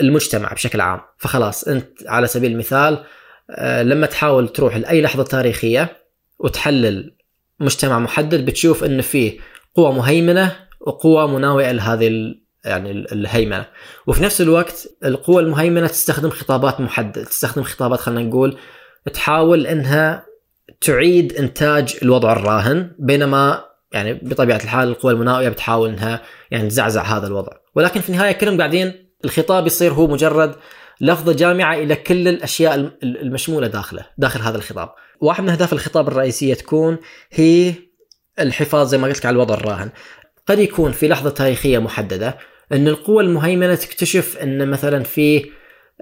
المجتمع 0.00 0.52
بشكل 0.52 0.80
عام. 0.80 1.00
فخلاص 1.18 1.64
أنت 1.68 1.88
على 2.06 2.26
سبيل 2.26 2.52
المثال 2.52 3.04
آه، 3.50 3.82
لما 3.82 4.06
تحاول 4.06 4.48
تروح 4.48 4.76
لأي 4.76 5.02
لحظة 5.02 5.22
تاريخية 5.22 5.96
وتحلل 6.38 7.14
مجتمع 7.60 7.98
محدد 7.98 8.44
بتشوف 8.44 8.84
إن 8.84 9.00
فيه 9.00 9.38
قوى 9.74 9.92
مهيمنة 9.92 10.56
وقوى 10.80 11.28
مناوئة 11.28 11.72
لهذه 11.72 12.34
يعني 12.64 12.90
الهيمنة. 12.90 13.66
وفي 14.06 14.22
نفس 14.22 14.40
الوقت 14.40 14.88
القوى 15.04 15.42
المهيمنة 15.42 15.86
تستخدم 15.86 16.30
خطابات 16.30 16.80
محدده 16.80 17.24
تستخدم 17.24 17.62
خطابات 17.62 18.00
خلينا 18.00 18.22
نقول 18.22 18.58
تحاول 19.12 19.66
إنها 19.66 20.26
تعيد 20.80 21.32
إنتاج 21.32 21.96
الوضع 22.02 22.32
الراهن 22.32 22.90
بينما 22.98 23.64
يعني 23.92 24.14
بطبيعة 24.14 24.56
الحال 24.56 24.88
القوى 24.88 25.12
المناوئه 25.12 25.48
بتحاول 25.48 25.88
إنها 25.88 26.22
يعني 26.50 26.68
تزعزع 26.68 27.02
هذا 27.02 27.26
الوضع. 27.26 27.52
ولكن 27.74 28.00
في 28.00 28.10
النهاية 28.10 28.32
كلهم 28.32 28.58
قاعدين 28.58 29.12
الخطاب 29.24 29.66
يصير 29.66 29.92
هو 29.92 30.06
مجرد 30.06 30.54
لفظه 31.00 31.32
جامعة 31.32 31.74
إلى 31.74 31.96
كل 31.96 32.28
الأشياء 32.28 32.90
المشمولة 33.02 33.66
داخله 33.66 34.06
داخل 34.18 34.40
هذا 34.40 34.56
الخطاب. 34.56 34.88
واحد 35.20 35.42
من 35.42 35.48
أهداف 35.48 35.72
الخطاب 35.72 36.08
الرئيسية 36.08 36.54
تكون 36.54 36.98
هي 37.30 37.74
الحفاظ 38.40 38.88
زي 38.88 38.98
ما 38.98 39.08
قلت 39.08 39.26
على 39.26 39.34
الوضع 39.34 39.54
الراهن. 39.54 39.90
قد 40.46 40.58
يكون 40.58 40.92
في 40.92 41.08
لحظة 41.08 41.30
تاريخية 41.30 41.78
محددة 41.78 42.38
إن 42.72 42.88
القوى 42.88 43.22
المهيمنة 43.22 43.74
تكتشف 43.74 44.36
إن 44.36 44.68
مثلا 44.68 45.02
في 45.02 45.50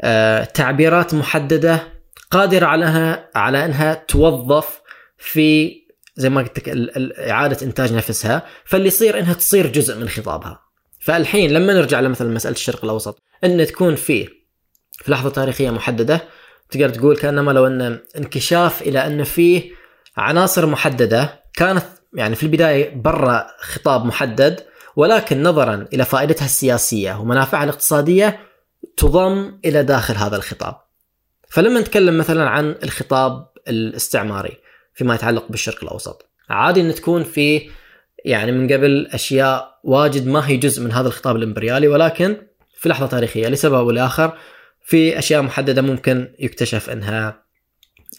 آه، 0.02 0.44
تعبيرات 0.44 1.14
محددة 1.14 1.99
قادره 2.30 2.66
على 2.66 3.28
على 3.34 3.64
إنها 3.64 3.94
توظف 3.94 4.80
في 5.18 5.80
زي 6.16 6.28
ما 6.28 6.40
قلت 6.40 6.58
لك 6.58 6.68
إعادة 7.18 7.66
إنتاج 7.66 7.92
نفسها 7.92 8.46
فاللي 8.64 8.86
يصير 8.86 9.18
إنها 9.18 9.34
تصير 9.34 9.66
جزء 9.66 9.96
من 9.96 10.08
خطابها 10.08 10.60
فالحين 11.00 11.50
لما 11.50 11.72
نرجع 11.72 12.00
لمثلا 12.00 12.34
مسألة 12.34 12.54
الشرق 12.54 12.84
الأوسط 12.84 13.22
إن 13.44 13.66
تكون 13.66 13.94
فيه 13.94 14.28
في 14.92 15.10
لحظة 15.12 15.30
تاريخية 15.30 15.70
محددة 15.70 16.24
تقدر 16.70 16.88
تقول 16.88 17.16
كأنما 17.16 17.50
لو 17.50 17.66
إن 17.66 17.98
انكشاف 18.16 18.82
إلى 18.82 19.06
إن 19.06 19.24
فيه 19.24 19.70
عناصر 20.16 20.66
محددة 20.66 21.42
كانت 21.54 21.84
يعني 22.14 22.34
في 22.34 22.42
البداية 22.42 22.94
برا 22.94 23.46
خطاب 23.58 24.04
محدد 24.04 24.60
ولكن 24.96 25.42
نظرا 25.42 25.86
إلى 25.92 26.04
فائدتها 26.04 26.44
السياسية 26.44 27.20
ومنافعها 27.20 27.64
الاقتصادية 27.64 28.40
تضم 28.96 29.58
إلى 29.64 29.82
داخل 29.82 30.14
هذا 30.14 30.36
الخطاب. 30.36 30.89
فلما 31.50 31.80
نتكلم 31.80 32.18
مثلا 32.18 32.48
عن 32.48 32.74
الخطاب 32.82 33.46
الاستعماري 33.68 34.56
فيما 34.94 35.14
يتعلق 35.14 35.44
بالشرق 35.50 35.84
الأوسط، 35.84 36.30
عادي 36.50 36.80
إن 36.80 36.94
تكون 36.94 37.24
في 37.24 37.70
يعني 38.24 38.52
من 38.52 38.72
قبل 38.72 39.08
أشياء 39.12 39.80
واجد 39.84 40.26
ما 40.26 40.48
هي 40.48 40.56
جزء 40.56 40.82
من 40.82 40.92
هذا 40.92 41.08
الخطاب 41.08 41.36
الإمبريالي 41.36 41.88
ولكن 41.88 42.36
في 42.74 42.88
لحظة 42.88 43.06
تاريخية 43.06 43.48
لسبب 43.48 43.74
أو 43.74 43.90
لاخر 43.90 44.32
في 44.82 45.18
أشياء 45.18 45.42
محددة 45.42 45.82
ممكن 45.82 46.28
يكتشف 46.38 46.90
إنها 46.90 47.42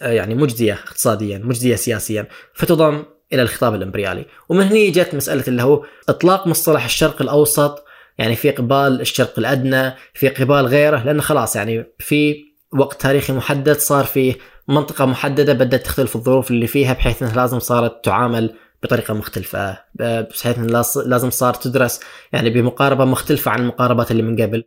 آه، 0.01 0.11
يعني 0.11 0.35
مجديه 0.35 0.73
اقتصاديا 0.73 1.37
مجديه 1.37 1.75
سياسيا 1.75 2.27
فتضم 2.53 3.03
إلى 3.33 3.41
الخطاب 3.41 3.75
الإمبريالي. 3.75 4.25
ومن 4.49 4.63
هنا 4.63 4.89
جت 4.89 5.15
مسألة 5.15 5.43
اللي 5.47 5.63
هو 5.63 5.85
إطلاق 6.09 6.47
مصطلح 6.47 6.85
الشرق 6.85 7.21
الأوسط 7.21 7.85
يعني 8.17 8.35
في 8.35 8.51
قبال 8.51 9.01
الشرق 9.01 9.33
الأدنى 9.37 9.93
في 10.13 10.29
قبال 10.29 10.65
غيره 10.65 11.03
لأنه 11.03 11.21
خلاص 11.21 11.55
يعني 11.55 11.85
في 11.99 12.50
وقت 12.73 13.01
تاريخي 13.01 13.33
محدد 13.33 13.77
صار 13.77 14.05
في 14.05 14.35
منطقة 14.67 15.05
محددة 15.05 15.53
بدأت 15.53 15.85
تختلف 15.85 16.15
الظروف 16.15 16.51
اللي 16.51 16.67
فيها 16.67 16.93
بحيث 16.93 17.23
انها 17.23 17.35
لازم 17.35 17.59
صارت 17.59 18.05
تعامل 18.05 18.53
بطريقة 18.83 19.13
مختلفة. 19.13 19.77
بحيث 19.95 20.57
انها 20.57 20.83
لازم 21.05 21.29
صار 21.29 21.53
تدرس 21.53 21.99
يعني 22.33 22.49
بمقاربة 22.49 23.05
مختلفة 23.05 23.51
عن 23.51 23.59
المقاربات 23.59 24.11
اللي 24.11 24.23
من 24.23 24.41
قبل. 24.41 24.63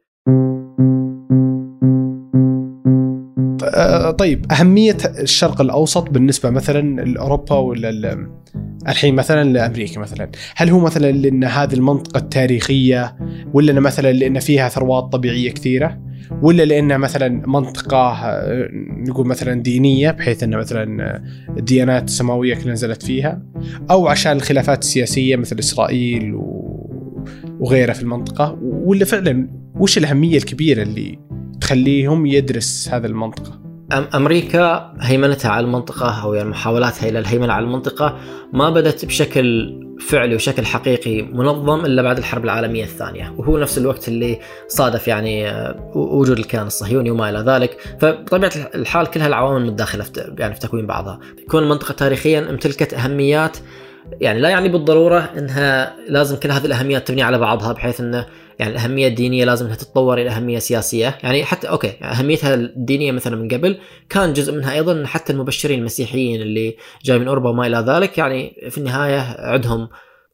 آه، 3.74 4.10
طيب 4.10 4.52
أهمية 4.52 4.96
الشرق 5.18 5.60
الأوسط 5.60 6.10
بالنسبة 6.10 6.50
مثلا 6.50 7.04
لأوروبا 7.04 7.56
ولا 7.56 7.90
الحين 8.88 9.14
مثلا 9.14 9.52
لأمريكا 9.52 10.00
مثلا، 10.00 10.28
هل 10.56 10.70
هو 10.70 10.80
مثلا 10.80 11.12
لأن 11.12 11.44
هذه 11.44 11.74
المنطقة 11.74 12.18
التاريخية 12.18 13.16
ولا 13.52 13.80
مثلا 13.80 14.12
لأن 14.12 14.40
فيها 14.40 14.68
ثروات 14.68 15.04
طبيعية 15.04 15.50
كثيرة؟ 15.50 16.04
ولا 16.42 16.62
لانها 16.62 16.96
مثلا 16.96 17.42
منطقة 17.46 18.12
آه، 18.12 18.68
نقول 19.08 19.26
مثلا 19.26 19.62
دينية 19.62 20.10
بحيث 20.10 20.42
إن 20.42 20.56
مثلا 20.56 21.22
الديانات 21.58 22.04
السماويه 22.04 22.54
كلها 22.54 22.72
نزلت 22.72 23.02
فيها 23.02 23.42
أو 23.90 24.08
عشان 24.08 24.32
الخلافات 24.32 24.82
السياسية 24.82 25.36
مثل 25.36 25.58
إسرائيل 25.58 26.34
وغيرها 27.60 27.94
في 27.94 28.02
المنطقة 28.02 28.58
ولا 28.62 29.04
فعلا 29.04 29.48
وش 29.74 29.98
الأهمية 29.98 30.36
الكبيرة 30.36 30.82
اللي 30.82 31.18
تخليهم 31.60 32.26
يدرس 32.26 32.88
هذه 32.92 33.06
المنطقة؟ 33.06 33.64
أمريكا 34.14 34.94
هيمنتها 35.00 35.50
على 35.50 35.66
المنطقة 35.66 36.22
أو 36.22 36.34
يعني 36.34 36.48
محاولاتها 36.48 37.08
إلى 37.08 37.18
الهيمنة 37.18 37.52
على 37.52 37.64
المنطقة 37.64 38.18
ما 38.52 38.70
بدأت 38.70 39.04
بشكل 39.04 39.74
فعلي 40.00 40.34
وشكل 40.34 40.66
حقيقي 40.66 41.22
منظم 41.22 41.84
إلا 41.84 42.02
بعد 42.02 42.18
الحرب 42.18 42.44
العالمية 42.44 42.84
الثانية. 42.84 43.34
وهو 43.38 43.58
نفس 43.58 43.78
الوقت 43.78 44.08
اللي 44.08 44.38
صادف 44.68 45.08
يعني 45.08 45.48
آه، 45.48 45.92
وجود 45.94 46.38
الكيان 46.38 46.66
الصهيوني 46.66 47.10
وما 47.10 47.30
إلى 47.30 47.38
ذلك. 47.38 47.96
فبطبيعه 48.00 48.52
الحال 48.74 49.06
كل 49.06 49.20
هالعوامل 49.20 49.66
متداخله 49.66 50.04
يعني 50.38 50.54
في 50.54 50.60
تكوين 50.60 50.86
بعضها. 50.86 51.20
يكون 51.38 51.62
المنطقة 51.62 51.92
تاريخيا 51.92 52.50
امتلكت 52.50 52.94
أهميات 52.94 53.56
يعني 54.20 54.40
لا 54.40 54.48
يعني 54.48 54.68
بالضرورة 54.68 55.30
إنها 55.38 55.96
لازم 56.08 56.36
كل 56.36 56.50
هذه 56.50 56.66
الأهميات 56.66 57.08
تبني 57.08 57.22
على 57.22 57.38
بعضها 57.38 57.72
بحيث 57.72 58.00
إنه 58.00 58.26
يعني 58.58 58.72
الأهمية 58.72 59.08
الدينية 59.08 59.44
لازم 59.44 59.66
إنها 59.66 59.76
تتطور 59.76 60.20
إلى 60.20 60.30
أهمية 60.30 60.58
سياسية 60.58 61.18
يعني 61.22 61.44
حتى 61.44 61.68
أوكي 61.68 61.92
أهميتها 62.02 62.54
الدينية 62.54 63.12
مثلا 63.12 63.36
من 63.36 63.48
قبل 63.48 63.78
كان 64.08 64.32
جزء 64.32 64.52
منها 64.52 64.72
أيضا 64.72 65.06
حتى 65.06 65.32
المبشرين 65.32 65.78
المسيحيين 65.78 66.42
اللي 66.42 66.76
جاي 67.04 67.18
من 67.18 67.28
أوروبا 67.28 67.50
وما 67.50 67.66
إلى 67.66 67.84
ذلك 67.88 68.18
يعني 68.18 68.68
في 68.70 68.78
النهاية 68.78 69.20
عندهم 69.38 69.88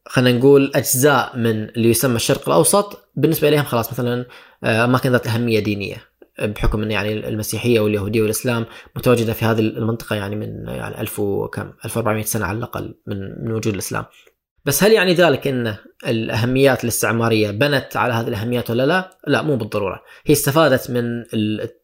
خلينا 0.07 0.39
نقول 0.39 0.73
أجزاء 0.75 1.37
من 1.37 1.69
اللي 1.69 1.91
يسمى 1.91 2.17
الشرق 2.17 2.49
الأوسط 2.49 3.11
بالنسبة 3.17 3.49
إليهم 3.49 3.65
خلاص 3.65 3.93
مثلا 3.93 4.27
آه، 4.65 4.85
اماكن 4.85 5.13
ذات 5.13 5.27
أهمية 5.27 5.61
دينية 5.61 5.97
بحكم 6.43 6.83
إن 6.83 6.91
يعني 6.91 7.29
المسيحية 7.29 7.81
واليهودية 7.81 8.23
والإسلام 8.23 8.67
متواجدة 8.97 9.33
في 9.33 9.45
هذه 9.45 9.61
المنطقة 9.61 10.17
يعني 10.17 10.37
من 10.37 10.69
يعني 10.69 11.01
1000 11.01 11.21
وكم 11.21 11.73
1400 11.85 12.25
سنة 12.25 12.47
على 12.47 12.59
الأقل 12.59 12.95
من 13.07 13.45
من 13.45 13.53
وجود 13.53 13.73
الإسلام. 13.73 14.05
بس 14.65 14.85
هل 14.85 14.93
يعني 14.93 15.15
ذلك 15.15 15.47
إن 15.47 15.77
الأهميات 16.07 16.85
الاستعمارية 16.85 17.51
بنت 17.51 17.97
على 17.97 18.15
هذه 18.15 18.29
الأهميات 18.29 18.71
ولا 18.71 18.87
لا؟ 18.87 19.11
لا 19.27 19.43
مو 19.43 19.57
بالضرورة، 19.57 20.03
هي 20.27 20.33
استفادت 20.33 20.91
من 20.91 21.25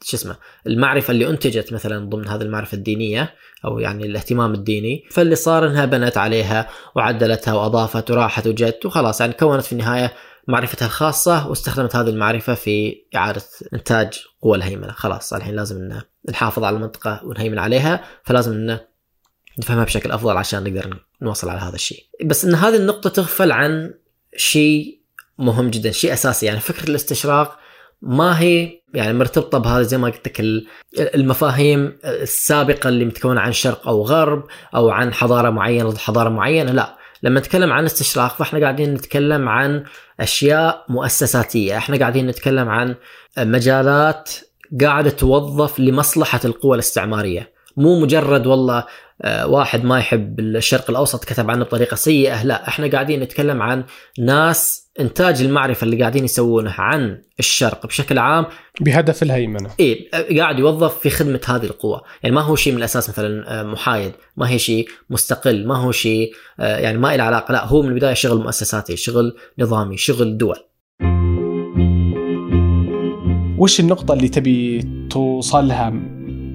شو 0.02 0.16
اسمه 0.16 0.37
المعرفة 0.66 1.11
اللي 1.11 1.28
أنتجت 1.30 1.73
مثلا 1.73 2.09
ضمن 2.09 2.28
هذه 2.28 2.42
المعرفة 2.42 2.75
الدينية 2.75 3.35
أو 3.64 3.78
يعني 3.78 4.06
الاهتمام 4.06 4.54
الديني، 4.54 5.04
فاللي 5.11 5.35
صار 5.35 5.66
إنها 5.66 5.85
بنت 5.85 6.16
عليها 6.16 6.68
وعدلتها 6.97 7.54
وأضافت 7.54 8.11
وراحت 8.11 8.47
وجت 8.47 8.87
وخلاص. 8.87 9.21
يعني 9.21 9.33
كونت 9.33 9.64
في 9.64 9.73
النهاية 9.73 10.12
معرفتها 10.49 10.87
الخاصة 10.87 11.49
واستخدمت 11.49 11.97
هذه 11.97 12.09
المعرفة 12.09 12.54
في 12.54 12.97
إعادة 13.16 13.42
إنتاج 13.75 14.23
قوى 14.42 14.56
الهيمنة، 14.56 14.92
خلاص 14.92 15.33
الحين 15.33 15.54
لازم 15.54 16.00
نحافظ 16.30 16.64
على 16.64 16.76
المنطقة 16.76 17.21
ونهيمن 17.25 17.59
عليها 17.59 18.04
فلازم 18.25 18.78
نفهمها 19.59 19.85
بشكل 19.85 20.11
أفضل 20.11 20.37
عشان 20.37 20.64
نقدر 20.64 21.06
نوصل 21.23 21.49
على 21.49 21.61
هذا 21.61 21.75
الشيء. 21.75 22.04
بس 22.25 22.44
إن 22.44 22.54
هذه 22.54 22.76
النقطة 22.76 23.11
تغفل 23.11 23.52
عن 23.52 23.94
شيء 24.37 25.00
مهم 25.38 25.70
جدا 25.70 25.90
شيء 25.90 26.12
أساسي. 26.12 26.46
يعني 26.46 26.61
فكرة 26.61 26.90
الاستشراق 26.90 27.58
ما 28.02 28.40
هي 28.40 28.80
يعني 28.94 29.12
مرتبطة 29.18 29.58
بهذا 29.58 29.82
زي 29.82 29.99
ما 29.99 30.08
قلت 30.08 30.28
لك 30.28 30.40
ال- 30.40 30.66
المفاهيم 30.99 31.99
السابقة 32.04 32.88
اللي 32.88 33.04
متكونه 33.04 33.40
عن 33.40 33.52
شرق 33.52 33.88
أو 33.88 34.02
غرب 34.02 34.44
أو 34.75 34.90
عن 34.90 35.14
حضارة 35.14 35.50
معينة 35.50 35.90
ضد 35.90 35.99
حضارة 35.99 36.28
معينة 36.28 36.73
لا. 36.73 36.96
لما 37.23 37.40
نتكلم 37.40 37.73
عن 37.73 37.85
استشراق 37.85 38.37
فإحنا 38.37 38.61
قاعدين 38.61 38.94
نتكلم 38.94 39.49
عن 39.49 39.85
أشياء 40.20 40.85
مؤسساتية. 40.88 41.76
إحنا 41.76 41.96
قاعدين 41.99 42.26
نتكلم 42.26 42.68
عن 42.68 42.94
مجالات 43.38 44.30
قاعدة 44.80 45.11
توظف 45.11 45.80
لمصلحة 45.80 46.40
القوى 46.44 46.75
الاستعمارية. 46.75 47.56
مو 47.76 48.00
مجرد 48.00 48.47
والله 48.47 48.85
آه، 49.23 49.47
واحد 49.47 49.85
ما 49.85 49.99
يحب 49.99 50.40
الشرق 50.40 50.90
الأوسط 50.90 51.25
كتب 51.25 51.50
عنه 51.50 51.64
بطريقة 51.64 51.95
سيئة 51.95 52.45
لا 52.45 52.68
إحنا 52.68 52.87
قاعدين 52.90 53.21
نتكلم 53.21 53.62
عن 53.62 53.85
ناس 54.18 54.90
إنتاج 55.00 55.42
المعرفة 55.42 55.85
اللي 55.85 56.00
قاعدين 56.00 56.25
يسوونه 56.25 56.75
عن 56.78 57.23
الشرق 57.38 57.87
بشكل 57.87 58.18
عام. 58.18 58.47
بهدف 58.80 59.23
الهيمنة. 59.23 59.71
إيه 59.80 60.11
قاعد 60.38 60.59
يوظف 60.59 60.99
في 60.99 61.11
خدمة 61.11 61.40
هذه 61.47 61.64
القوى، 61.64 62.00
يعني 62.23 62.35
ما 62.35 62.40
هو 62.40 62.56
شيء 62.56 62.73
من 62.73 62.78
الأساس 62.78 63.09
مثلا 63.09 63.61
آه، 63.61 63.62
محايد، 63.62 64.12
ما 64.37 64.50
هي 64.50 64.59
شيء 64.59 64.88
مستقل، 65.11 65.66
ما 65.66 65.76
هو 65.76 65.92
شيء 65.92 66.33
آه، 66.61 66.78
يعني 66.78 66.99
ما 66.99 67.16
له 67.16 67.23
علاقة، 67.23 67.52
لا 67.52 67.66
هو 67.66 67.83
من 67.83 67.88
البداية 67.88 68.14
شغل 68.14 68.38
مؤسساتي، 68.38 68.97
شغل 68.97 69.37
نظامي، 69.59 69.97
شغل 69.97 70.38
دول. 70.38 70.56
وش 73.59 73.80
النقطة 73.80 74.14
اللي 74.14 74.28
تبي 74.28 74.88
توصل 75.11 75.68
لها 75.68 75.90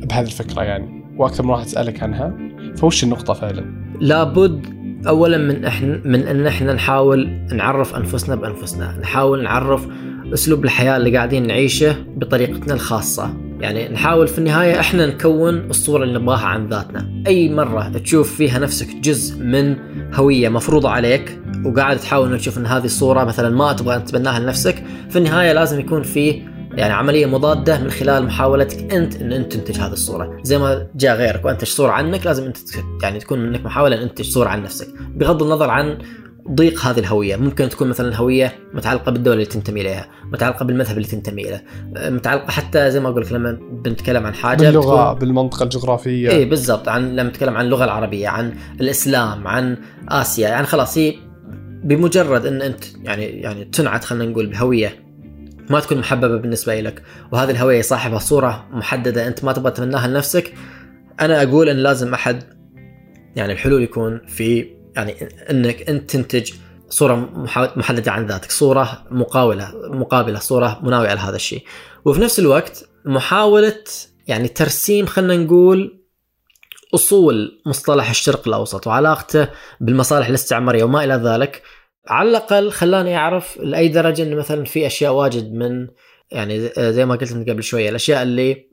بهذه 0.06 0.26
الفكرة 0.26 0.62
يعني؟ 0.62 1.01
وأكثر 1.22 1.44
من 1.44 1.50
واحد 1.50 1.68
سألك 1.68 2.04
عنها 2.04 2.34
فوش 2.76 3.04
النقطة 3.04 3.34
فعلا؟ 3.34 3.66
لابد 4.00 4.66
اولا 5.08 5.38
من 5.38 5.66
إحنا 5.66 6.02
من 6.06 6.28
أن 6.28 6.48
إحنا 6.48 6.74
نحاول 6.74 7.30
نعرف 7.54 7.96
أنفسنا 7.96 8.36
بأنفسنا، 8.36 8.98
نحاول 9.02 9.44
نعرف 9.44 9.88
أسلوب 10.34 10.66
الحياة 10.66 10.98
اللي 10.98 11.18
قاعدين 11.18 11.48
نعيشه 11.48 11.96
بطريقتنا 12.16 12.74
الخاصة، 12.74 13.34
يعني 13.60 13.90
نحاول 13.90 14.28
في 14.28 14.38
النهاية 14.38 14.80
إحنا 14.80 15.06
نكون 15.06 15.70
الصورة 15.70 16.04
اللي 16.04 16.20
نبغاها 16.20 16.46
عن 16.46 16.68
ذاتنا، 16.68 17.24
أي 17.28 17.50
مرة 17.50 17.90
تشوف 17.90 18.36
فيها 18.36 18.60
نفسك 18.60 18.96
جزء 18.96 19.44
من 19.44 19.76
هوية 20.14 20.50
مفروضة 20.50 20.90
عليك 20.90 21.40
وقاعد 21.66 21.98
تحاول 21.98 22.30
إنك 22.30 22.40
تشوف 22.40 22.58
إن 22.58 22.66
هذه 22.66 22.86
الصورة 22.86 23.24
مثلا 23.24 23.50
ما 23.50 23.74
تبغى 23.74 24.00
تتبناها 24.00 24.40
لنفسك، 24.40 24.84
في 25.10 25.18
النهاية 25.18 25.54
لازم 25.54 25.80
يكون 25.80 26.04
في 26.04 26.42
يعني 26.74 26.94
عملية 26.94 27.26
مضادة 27.26 27.80
من 27.80 27.90
خلال 27.92 28.26
محاولتك 28.26 28.94
أنت 28.94 29.22
إن 29.22 29.34
أنت 29.34 29.54
تنتج 29.54 29.80
هذه 29.80 29.92
الصورة، 29.92 30.40
زي 30.44 30.58
ما 30.58 30.88
جاء 30.96 31.16
غيرك 31.16 31.46
وأنتج 31.46 31.68
صورة 31.68 31.92
عنك 31.92 32.26
لازم 32.26 32.44
أنت 32.44 32.58
يعني 33.04 33.20
تكون 33.20 33.40
منك 33.40 33.66
محاولة 33.66 33.96
إن 33.96 34.02
انتج 34.02 34.26
صورة 34.26 34.50
عن 34.50 34.64
نفسك، 34.64 34.88
بغض 35.16 35.44
النظر 35.44 35.70
عن 35.70 35.98
ضيق 36.52 36.80
هذه 36.86 37.00
الهوية، 37.00 37.36
ممكن 37.36 37.70
تكون 37.70 37.90
مثلا 37.90 38.16
هوية 38.16 38.56
متعلقة 38.74 39.12
بالدولة 39.12 39.34
اللي 39.34 39.46
تنتمي 39.46 39.82
إليها، 39.82 40.08
متعلقة 40.34 40.66
بالمذهب 40.66 40.98
اللي 40.98 41.08
تنتمي 41.08 41.44
له، 41.44 41.62
متعلقة 42.10 42.52
حتى 42.52 42.92
زي 42.92 43.00
ما 43.00 43.10
أقول 43.10 43.22
لك 43.22 43.32
لما 43.32 43.60
بنتكلم 43.72 44.26
عن 44.26 44.34
حاجة 44.34 44.58
باللغة 44.66 45.14
بتكون- 45.14 45.20
بالمنطقة 45.20 45.64
الجغرافية. 45.64 46.30
إيه 46.30 46.50
بالضبط. 46.50 46.88
عن 46.90 47.16
لما 47.16 47.30
نتكلم 47.30 47.58
عن 47.58 47.66
اللغة 47.66 47.84
العربية 47.84 48.28
عن 48.28 48.54
الإسلام 48.82 49.48
عن 49.48 49.78
آسيا. 50.10 50.50
يعني 50.50 50.68
خلاص 50.68 50.98
هي 50.98 51.14
بمجرد 51.84 52.46
إن 52.46 52.62
أنت 52.62 52.84
يعني 53.04 53.24
يعني 53.26 53.66
تنعت 53.66 54.04
خلينا 54.06 54.32
نقول 54.32 54.48
بهوية 54.48 55.11
ما 55.70 55.80
تكون 55.80 55.98
محببة 55.98 56.38
بالنسبة 56.38 56.80
لك. 56.80 57.04
وهذه 57.32 57.52
الهوية 57.52 57.82
صاحبها 57.82 58.20
صورة 58.20 58.68
محددة 58.72 59.28
أنت 59.28 59.44
ما 59.44 59.54
تبغى 59.54 59.72
تتمناها 59.72 60.08
لنفسك. 60.08 60.54
أنا 61.22 61.44
أقول 61.44 61.70
إن 61.70 61.78
لازم 61.78 62.14
أحد 62.14 62.44
يعني 63.36 63.54
الحلول 63.54 63.84
يكون 63.84 64.22
في 64.28 64.76
يعني 64.96 65.30
إنك 65.50 65.90
أنت 65.90 66.10
تنتج 66.12 66.52
صورة 66.90 67.16
محددة 67.76 68.12
عن 68.12 68.26
ذاتك 68.26 68.52
صورة 68.52 69.04
مقاولة 69.12 69.72
مقابلة 69.76 70.40
صورة 70.40 70.80
مناوئه 70.84 71.14
لهذا 71.14 71.36
الشيء. 71.36 71.64
وفي 72.06 72.22
نفس 72.22 72.40
الوقت 72.40 72.90
محاولة 73.06 73.84
يعني 74.28 74.48
ترسيم 74.48 75.06
خلينا 75.06 75.44
نقول 75.44 76.02
أصول 76.96 77.62
مصطلح 77.66 78.10
الشرق 78.10 78.48
الأوسط 78.48 78.88
وعلاقته 78.88 79.48
بالمصالح 79.82 80.28
الاستعمارية 80.28 80.84
وما 80.84 81.04
إلى 81.04 81.14
ذلك. 81.14 81.62
على 82.08 82.30
الأقل 82.30 82.72
خلاني 82.72 83.18
أعرف 83.18 83.58
لأي 83.58 83.88
درجة 83.88 84.24
انه 84.24 84.36
مثلا 84.36 84.66
في 84.66 84.88
أشياء 84.88 85.14
واجد 85.14 85.54
من 85.54 85.88
يعني 86.32 86.70
زي 86.78 87.06
ما 87.06 87.16
قلت 87.16 87.50
قبل 87.50 87.64
شوية 87.64 87.90
الأشياء 87.90 88.24
اللي 88.24 88.66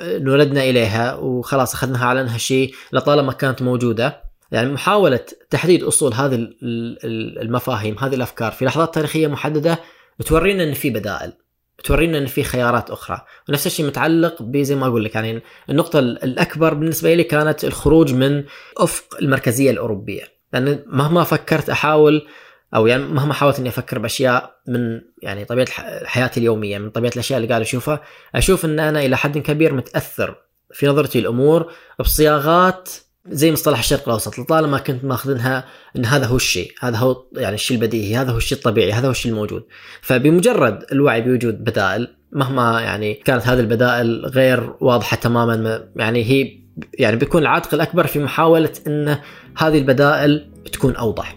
نولدنا 0.00 0.62
إليها 0.64 1.14
وخلاص 1.14 1.74
أخذناها 1.74 2.06
على 2.06 2.20
إنها 2.20 2.38
شيء 2.38 2.74
لطالما 2.92 3.32
كانت 3.32 3.62
موجودة. 3.62 4.24
يعني 4.52 4.72
محاولة 4.72 5.20
تحديد 5.50 5.82
أصول 5.82 6.14
هذه 6.14 6.34
ال- 6.34 6.56
ال- 6.62 7.38
المفاهيم 7.42 7.98
هذه 7.98 8.14
الأفكار 8.14 8.52
في 8.52 8.64
لحظات 8.64 8.94
تاريخية 8.94 9.26
محددة 9.26 9.78
بتورينا 10.18 10.64
إن 10.64 10.72
في 10.72 10.90
بدائل 10.90 11.32
بتورينا 11.78 12.18
إن 12.18 12.26
في 12.26 12.42
خيارات 12.42 12.90
أخرى. 12.90 13.20
ونفس 13.48 13.66
الشيء 13.66 13.86
متعلق 13.86 14.42
بزي 14.42 14.74
ما 14.74 14.86
أقول 14.86 15.04
لك 15.04 15.14
يعني 15.14 15.42
النقطة 15.70 15.98
ال- 15.98 16.24
الأكبر 16.24 16.74
بالنسبة 16.74 17.14
لي 17.14 17.24
كانت 17.24 17.64
الخروج 17.64 18.14
من 18.14 18.44
أفق 18.78 19.04
المركزية 19.22 19.70
الأوروبية. 19.70 20.22
لأن 20.52 20.82
مهما 20.86 21.24
فكرت 21.24 21.70
أحاول 21.70 22.26
أو 22.74 22.86
يعني 22.86 23.02
مهما 23.02 23.34
حاولت 23.34 23.58
إني 23.58 23.68
أفكر 23.68 23.98
بأشياء 23.98 24.54
من 24.68 25.00
يعني 25.22 25.44
طبيعة 25.44 25.66
حياتي 26.04 26.40
اليومية 26.40 26.78
من 26.78 26.90
طبيعة 26.90 27.12
الأشياء 27.12 27.36
اللي 27.36 27.48
قاعد 27.48 27.60
أشوفها 27.60 28.00
أشوف 28.34 28.64
إن 28.64 28.80
أنا 28.80 29.04
إلى 29.04 29.16
حد 29.16 29.38
كبير 29.38 29.74
متأثر 29.74 30.36
في 30.72 30.86
نظرتي 30.86 31.18
الأمور 31.18 31.72
بصياغات 32.00 32.88
زي 33.28 33.52
مصطلح 33.52 33.78
الشرق 33.78 34.02
الأوسط 34.06 34.38
لطالما 34.38 34.78
كنت 34.78 35.04
ماخذنها 35.04 35.64
إن 35.96 36.04
هذا 36.04 36.26
هو 36.26 36.36
الشيء 36.36 36.72
هذا 36.80 36.96
هو 36.96 37.24
يعني 37.36 37.54
الشيء 37.54 37.76
البديهي 37.76 38.16
هذا 38.16 38.32
هو 38.32 38.36
الشيء 38.36 38.58
الطبيعي 38.58 38.92
هذا 38.92 39.06
هو 39.06 39.10
الشيء 39.10 39.32
الموجود. 39.32 39.64
فبمجرد 40.02 40.84
الوعي 40.92 41.20
بوجود 41.20 41.64
بدائل 41.64 42.16
مهما 42.32 42.80
يعني 42.80 43.14
كانت 43.14 43.46
هذه 43.46 43.60
البدائل 43.60 44.26
غير 44.26 44.74
واضحة 44.80 45.16
تماما 45.16 45.56
ما- 45.56 45.88
يعني 45.96 46.24
هي 46.24 46.58
يعني 46.98 47.16
بيكون 47.16 47.42
العاتق 47.42 47.74
الأكبر 47.74 48.06
في 48.06 48.18
محاولة 48.18 48.70
إن 48.86 49.18
هذه 49.56 49.78
البدائل 49.78 50.50
تكون 50.72 50.96
أوضح. 50.96 51.36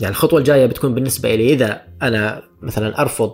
يعني 0.00 0.10
الخطوة 0.12 0.38
الجاية 0.38 0.66
بتكون 0.66 0.94
بالنسبة 0.94 1.34
لي 1.34 1.52
إذا 1.52 1.80
أنا 2.02 2.42
مثلا 2.62 3.00
أرفض 3.02 3.32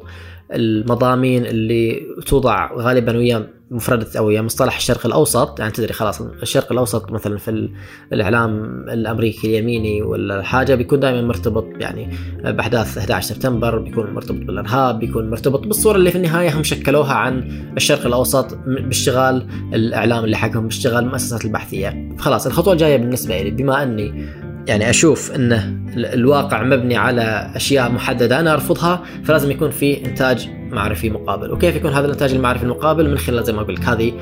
المضامين 0.54 1.46
اللي 1.46 2.00
توضع 2.26 2.72
غالبا 2.76 3.16
ويا 3.16 3.48
مفردة 3.70 4.06
أو 4.18 4.26
ويا 4.26 4.42
مصطلح 4.42 4.76
الشرق 4.76 5.06
الأوسط 5.06 5.60
يعني 5.60 5.72
تدري 5.72 5.92
خلاص 5.92 6.20
الشرق 6.20 6.72
الأوسط 6.72 7.12
مثلا 7.12 7.38
في 7.38 7.50
ال- 7.50 7.70
الإعلام 8.12 8.52
الأمريكي 8.88 9.46
اليميني 9.46 10.02
ولا 10.02 10.42
حاجة 10.42 10.74
بيكون 10.74 11.00
دائما 11.00 11.22
مرتبط 11.22 11.66
يعني 11.80 12.10
بأحداث 12.44 12.98
11 12.98 13.34
سبتمبر 13.34 13.78
بيكون 13.78 14.10
مرتبط 14.14 14.38
بالإرهاب 14.46 14.98
بيكون 14.98 15.30
مرتبط 15.30 15.66
بالصورة 15.66 15.96
اللي 15.96 16.10
في 16.10 16.16
النهاية 16.18 16.58
هم 16.58 16.62
شكلوها 16.62 17.12
عن 17.14 17.50
الشرق 17.76 18.06
الأوسط 18.06 18.54
باشتغال 18.66 19.46
الإعلام 19.74 20.24
اللي 20.24 20.36
حقهم 20.36 20.64
باشتغال 20.64 21.04
المؤسسات 21.04 21.44
البحثية. 21.44 22.08
خلاص 22.18 22.46
الخطوة 22.46 22.72
الجاية 22.72 22.96
بالنسبة 22.96 23.42
لي 23.42 23.50
بما 23.50 23.82
أني 23.82 24.26
يعني 24.66 24.90
أشوف 24.90 25.32
انه 25.34 25.76
ال- 25.96 26.06
الواقع 26.06 26.62
مبني 26.62 26.96
على 26.96 27.50
أشياء 27.56 27.92
محددة 27.92 28.40
أنا 28.40 28.52
أرفضها 28.54 29.02
فلازم 29.24 29.50
يكون 29.50 29.70
في 29.70 30.06
إنتاج 30.06 30.48
معرفي 30.70 31.10
مقابل 31.10 31.52
وكيف 31.52 31.76
يكون 31.76 31.92
هذا 31.92 32.06
الإنتاج 32.06 32.32
المعرفي 32.34 32.62
المقابل 32.64 33.10
من 33.10 33.18
خلال 33.18 33.44
زي 33.44 33.52
ما 33.52 33.60
لك 33.62 33.84
هذه 33.84 34.12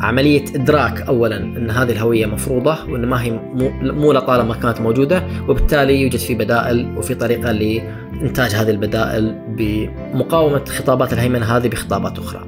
عملية 0.00 0.44
إدراك 0.54 1.00
اولا 1.00 1.36
إن 1.36 1.70
هذه 1.70 1.92
الهوية 1.92 2.26
مفروضة 2.26 2.76
وإن 2.90 3.06
ما 3.06 3.22
هي 3.22 3.30
مو, 3.30 4.12
لطالما 4.12 4.54
كانت 4.54 4.80
موجودة 4.80 5.22
وبالتالي 5.48 6.00
يوجد 6.02 6.18
في 6.18 6.34
بدائل 6.34 6.94
وفي 6.96 7.14
طريقة 7.14 7.52
لإنتاج 7.52 8.50
هذه 8.54 8.70
البدائل 8.70 9.38
بمقاومة 9.48 10.64
خطابات 10.64 11.12
الهيمنة 11.12 11.46
هذه 11.56 11.68
بخطابات 11.68 12.18
أخرى. 12.18 12.40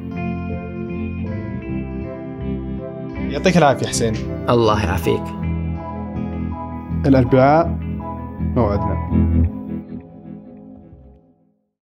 يعطيك 3.31 3.57
العافية 3.57 3.87
حسين 3.87 4.15
الله 4.49 4.85
يعافيك. 4.85 5.40
الأربعاء 7.07 7.79
موعدنا. 8.57 9.60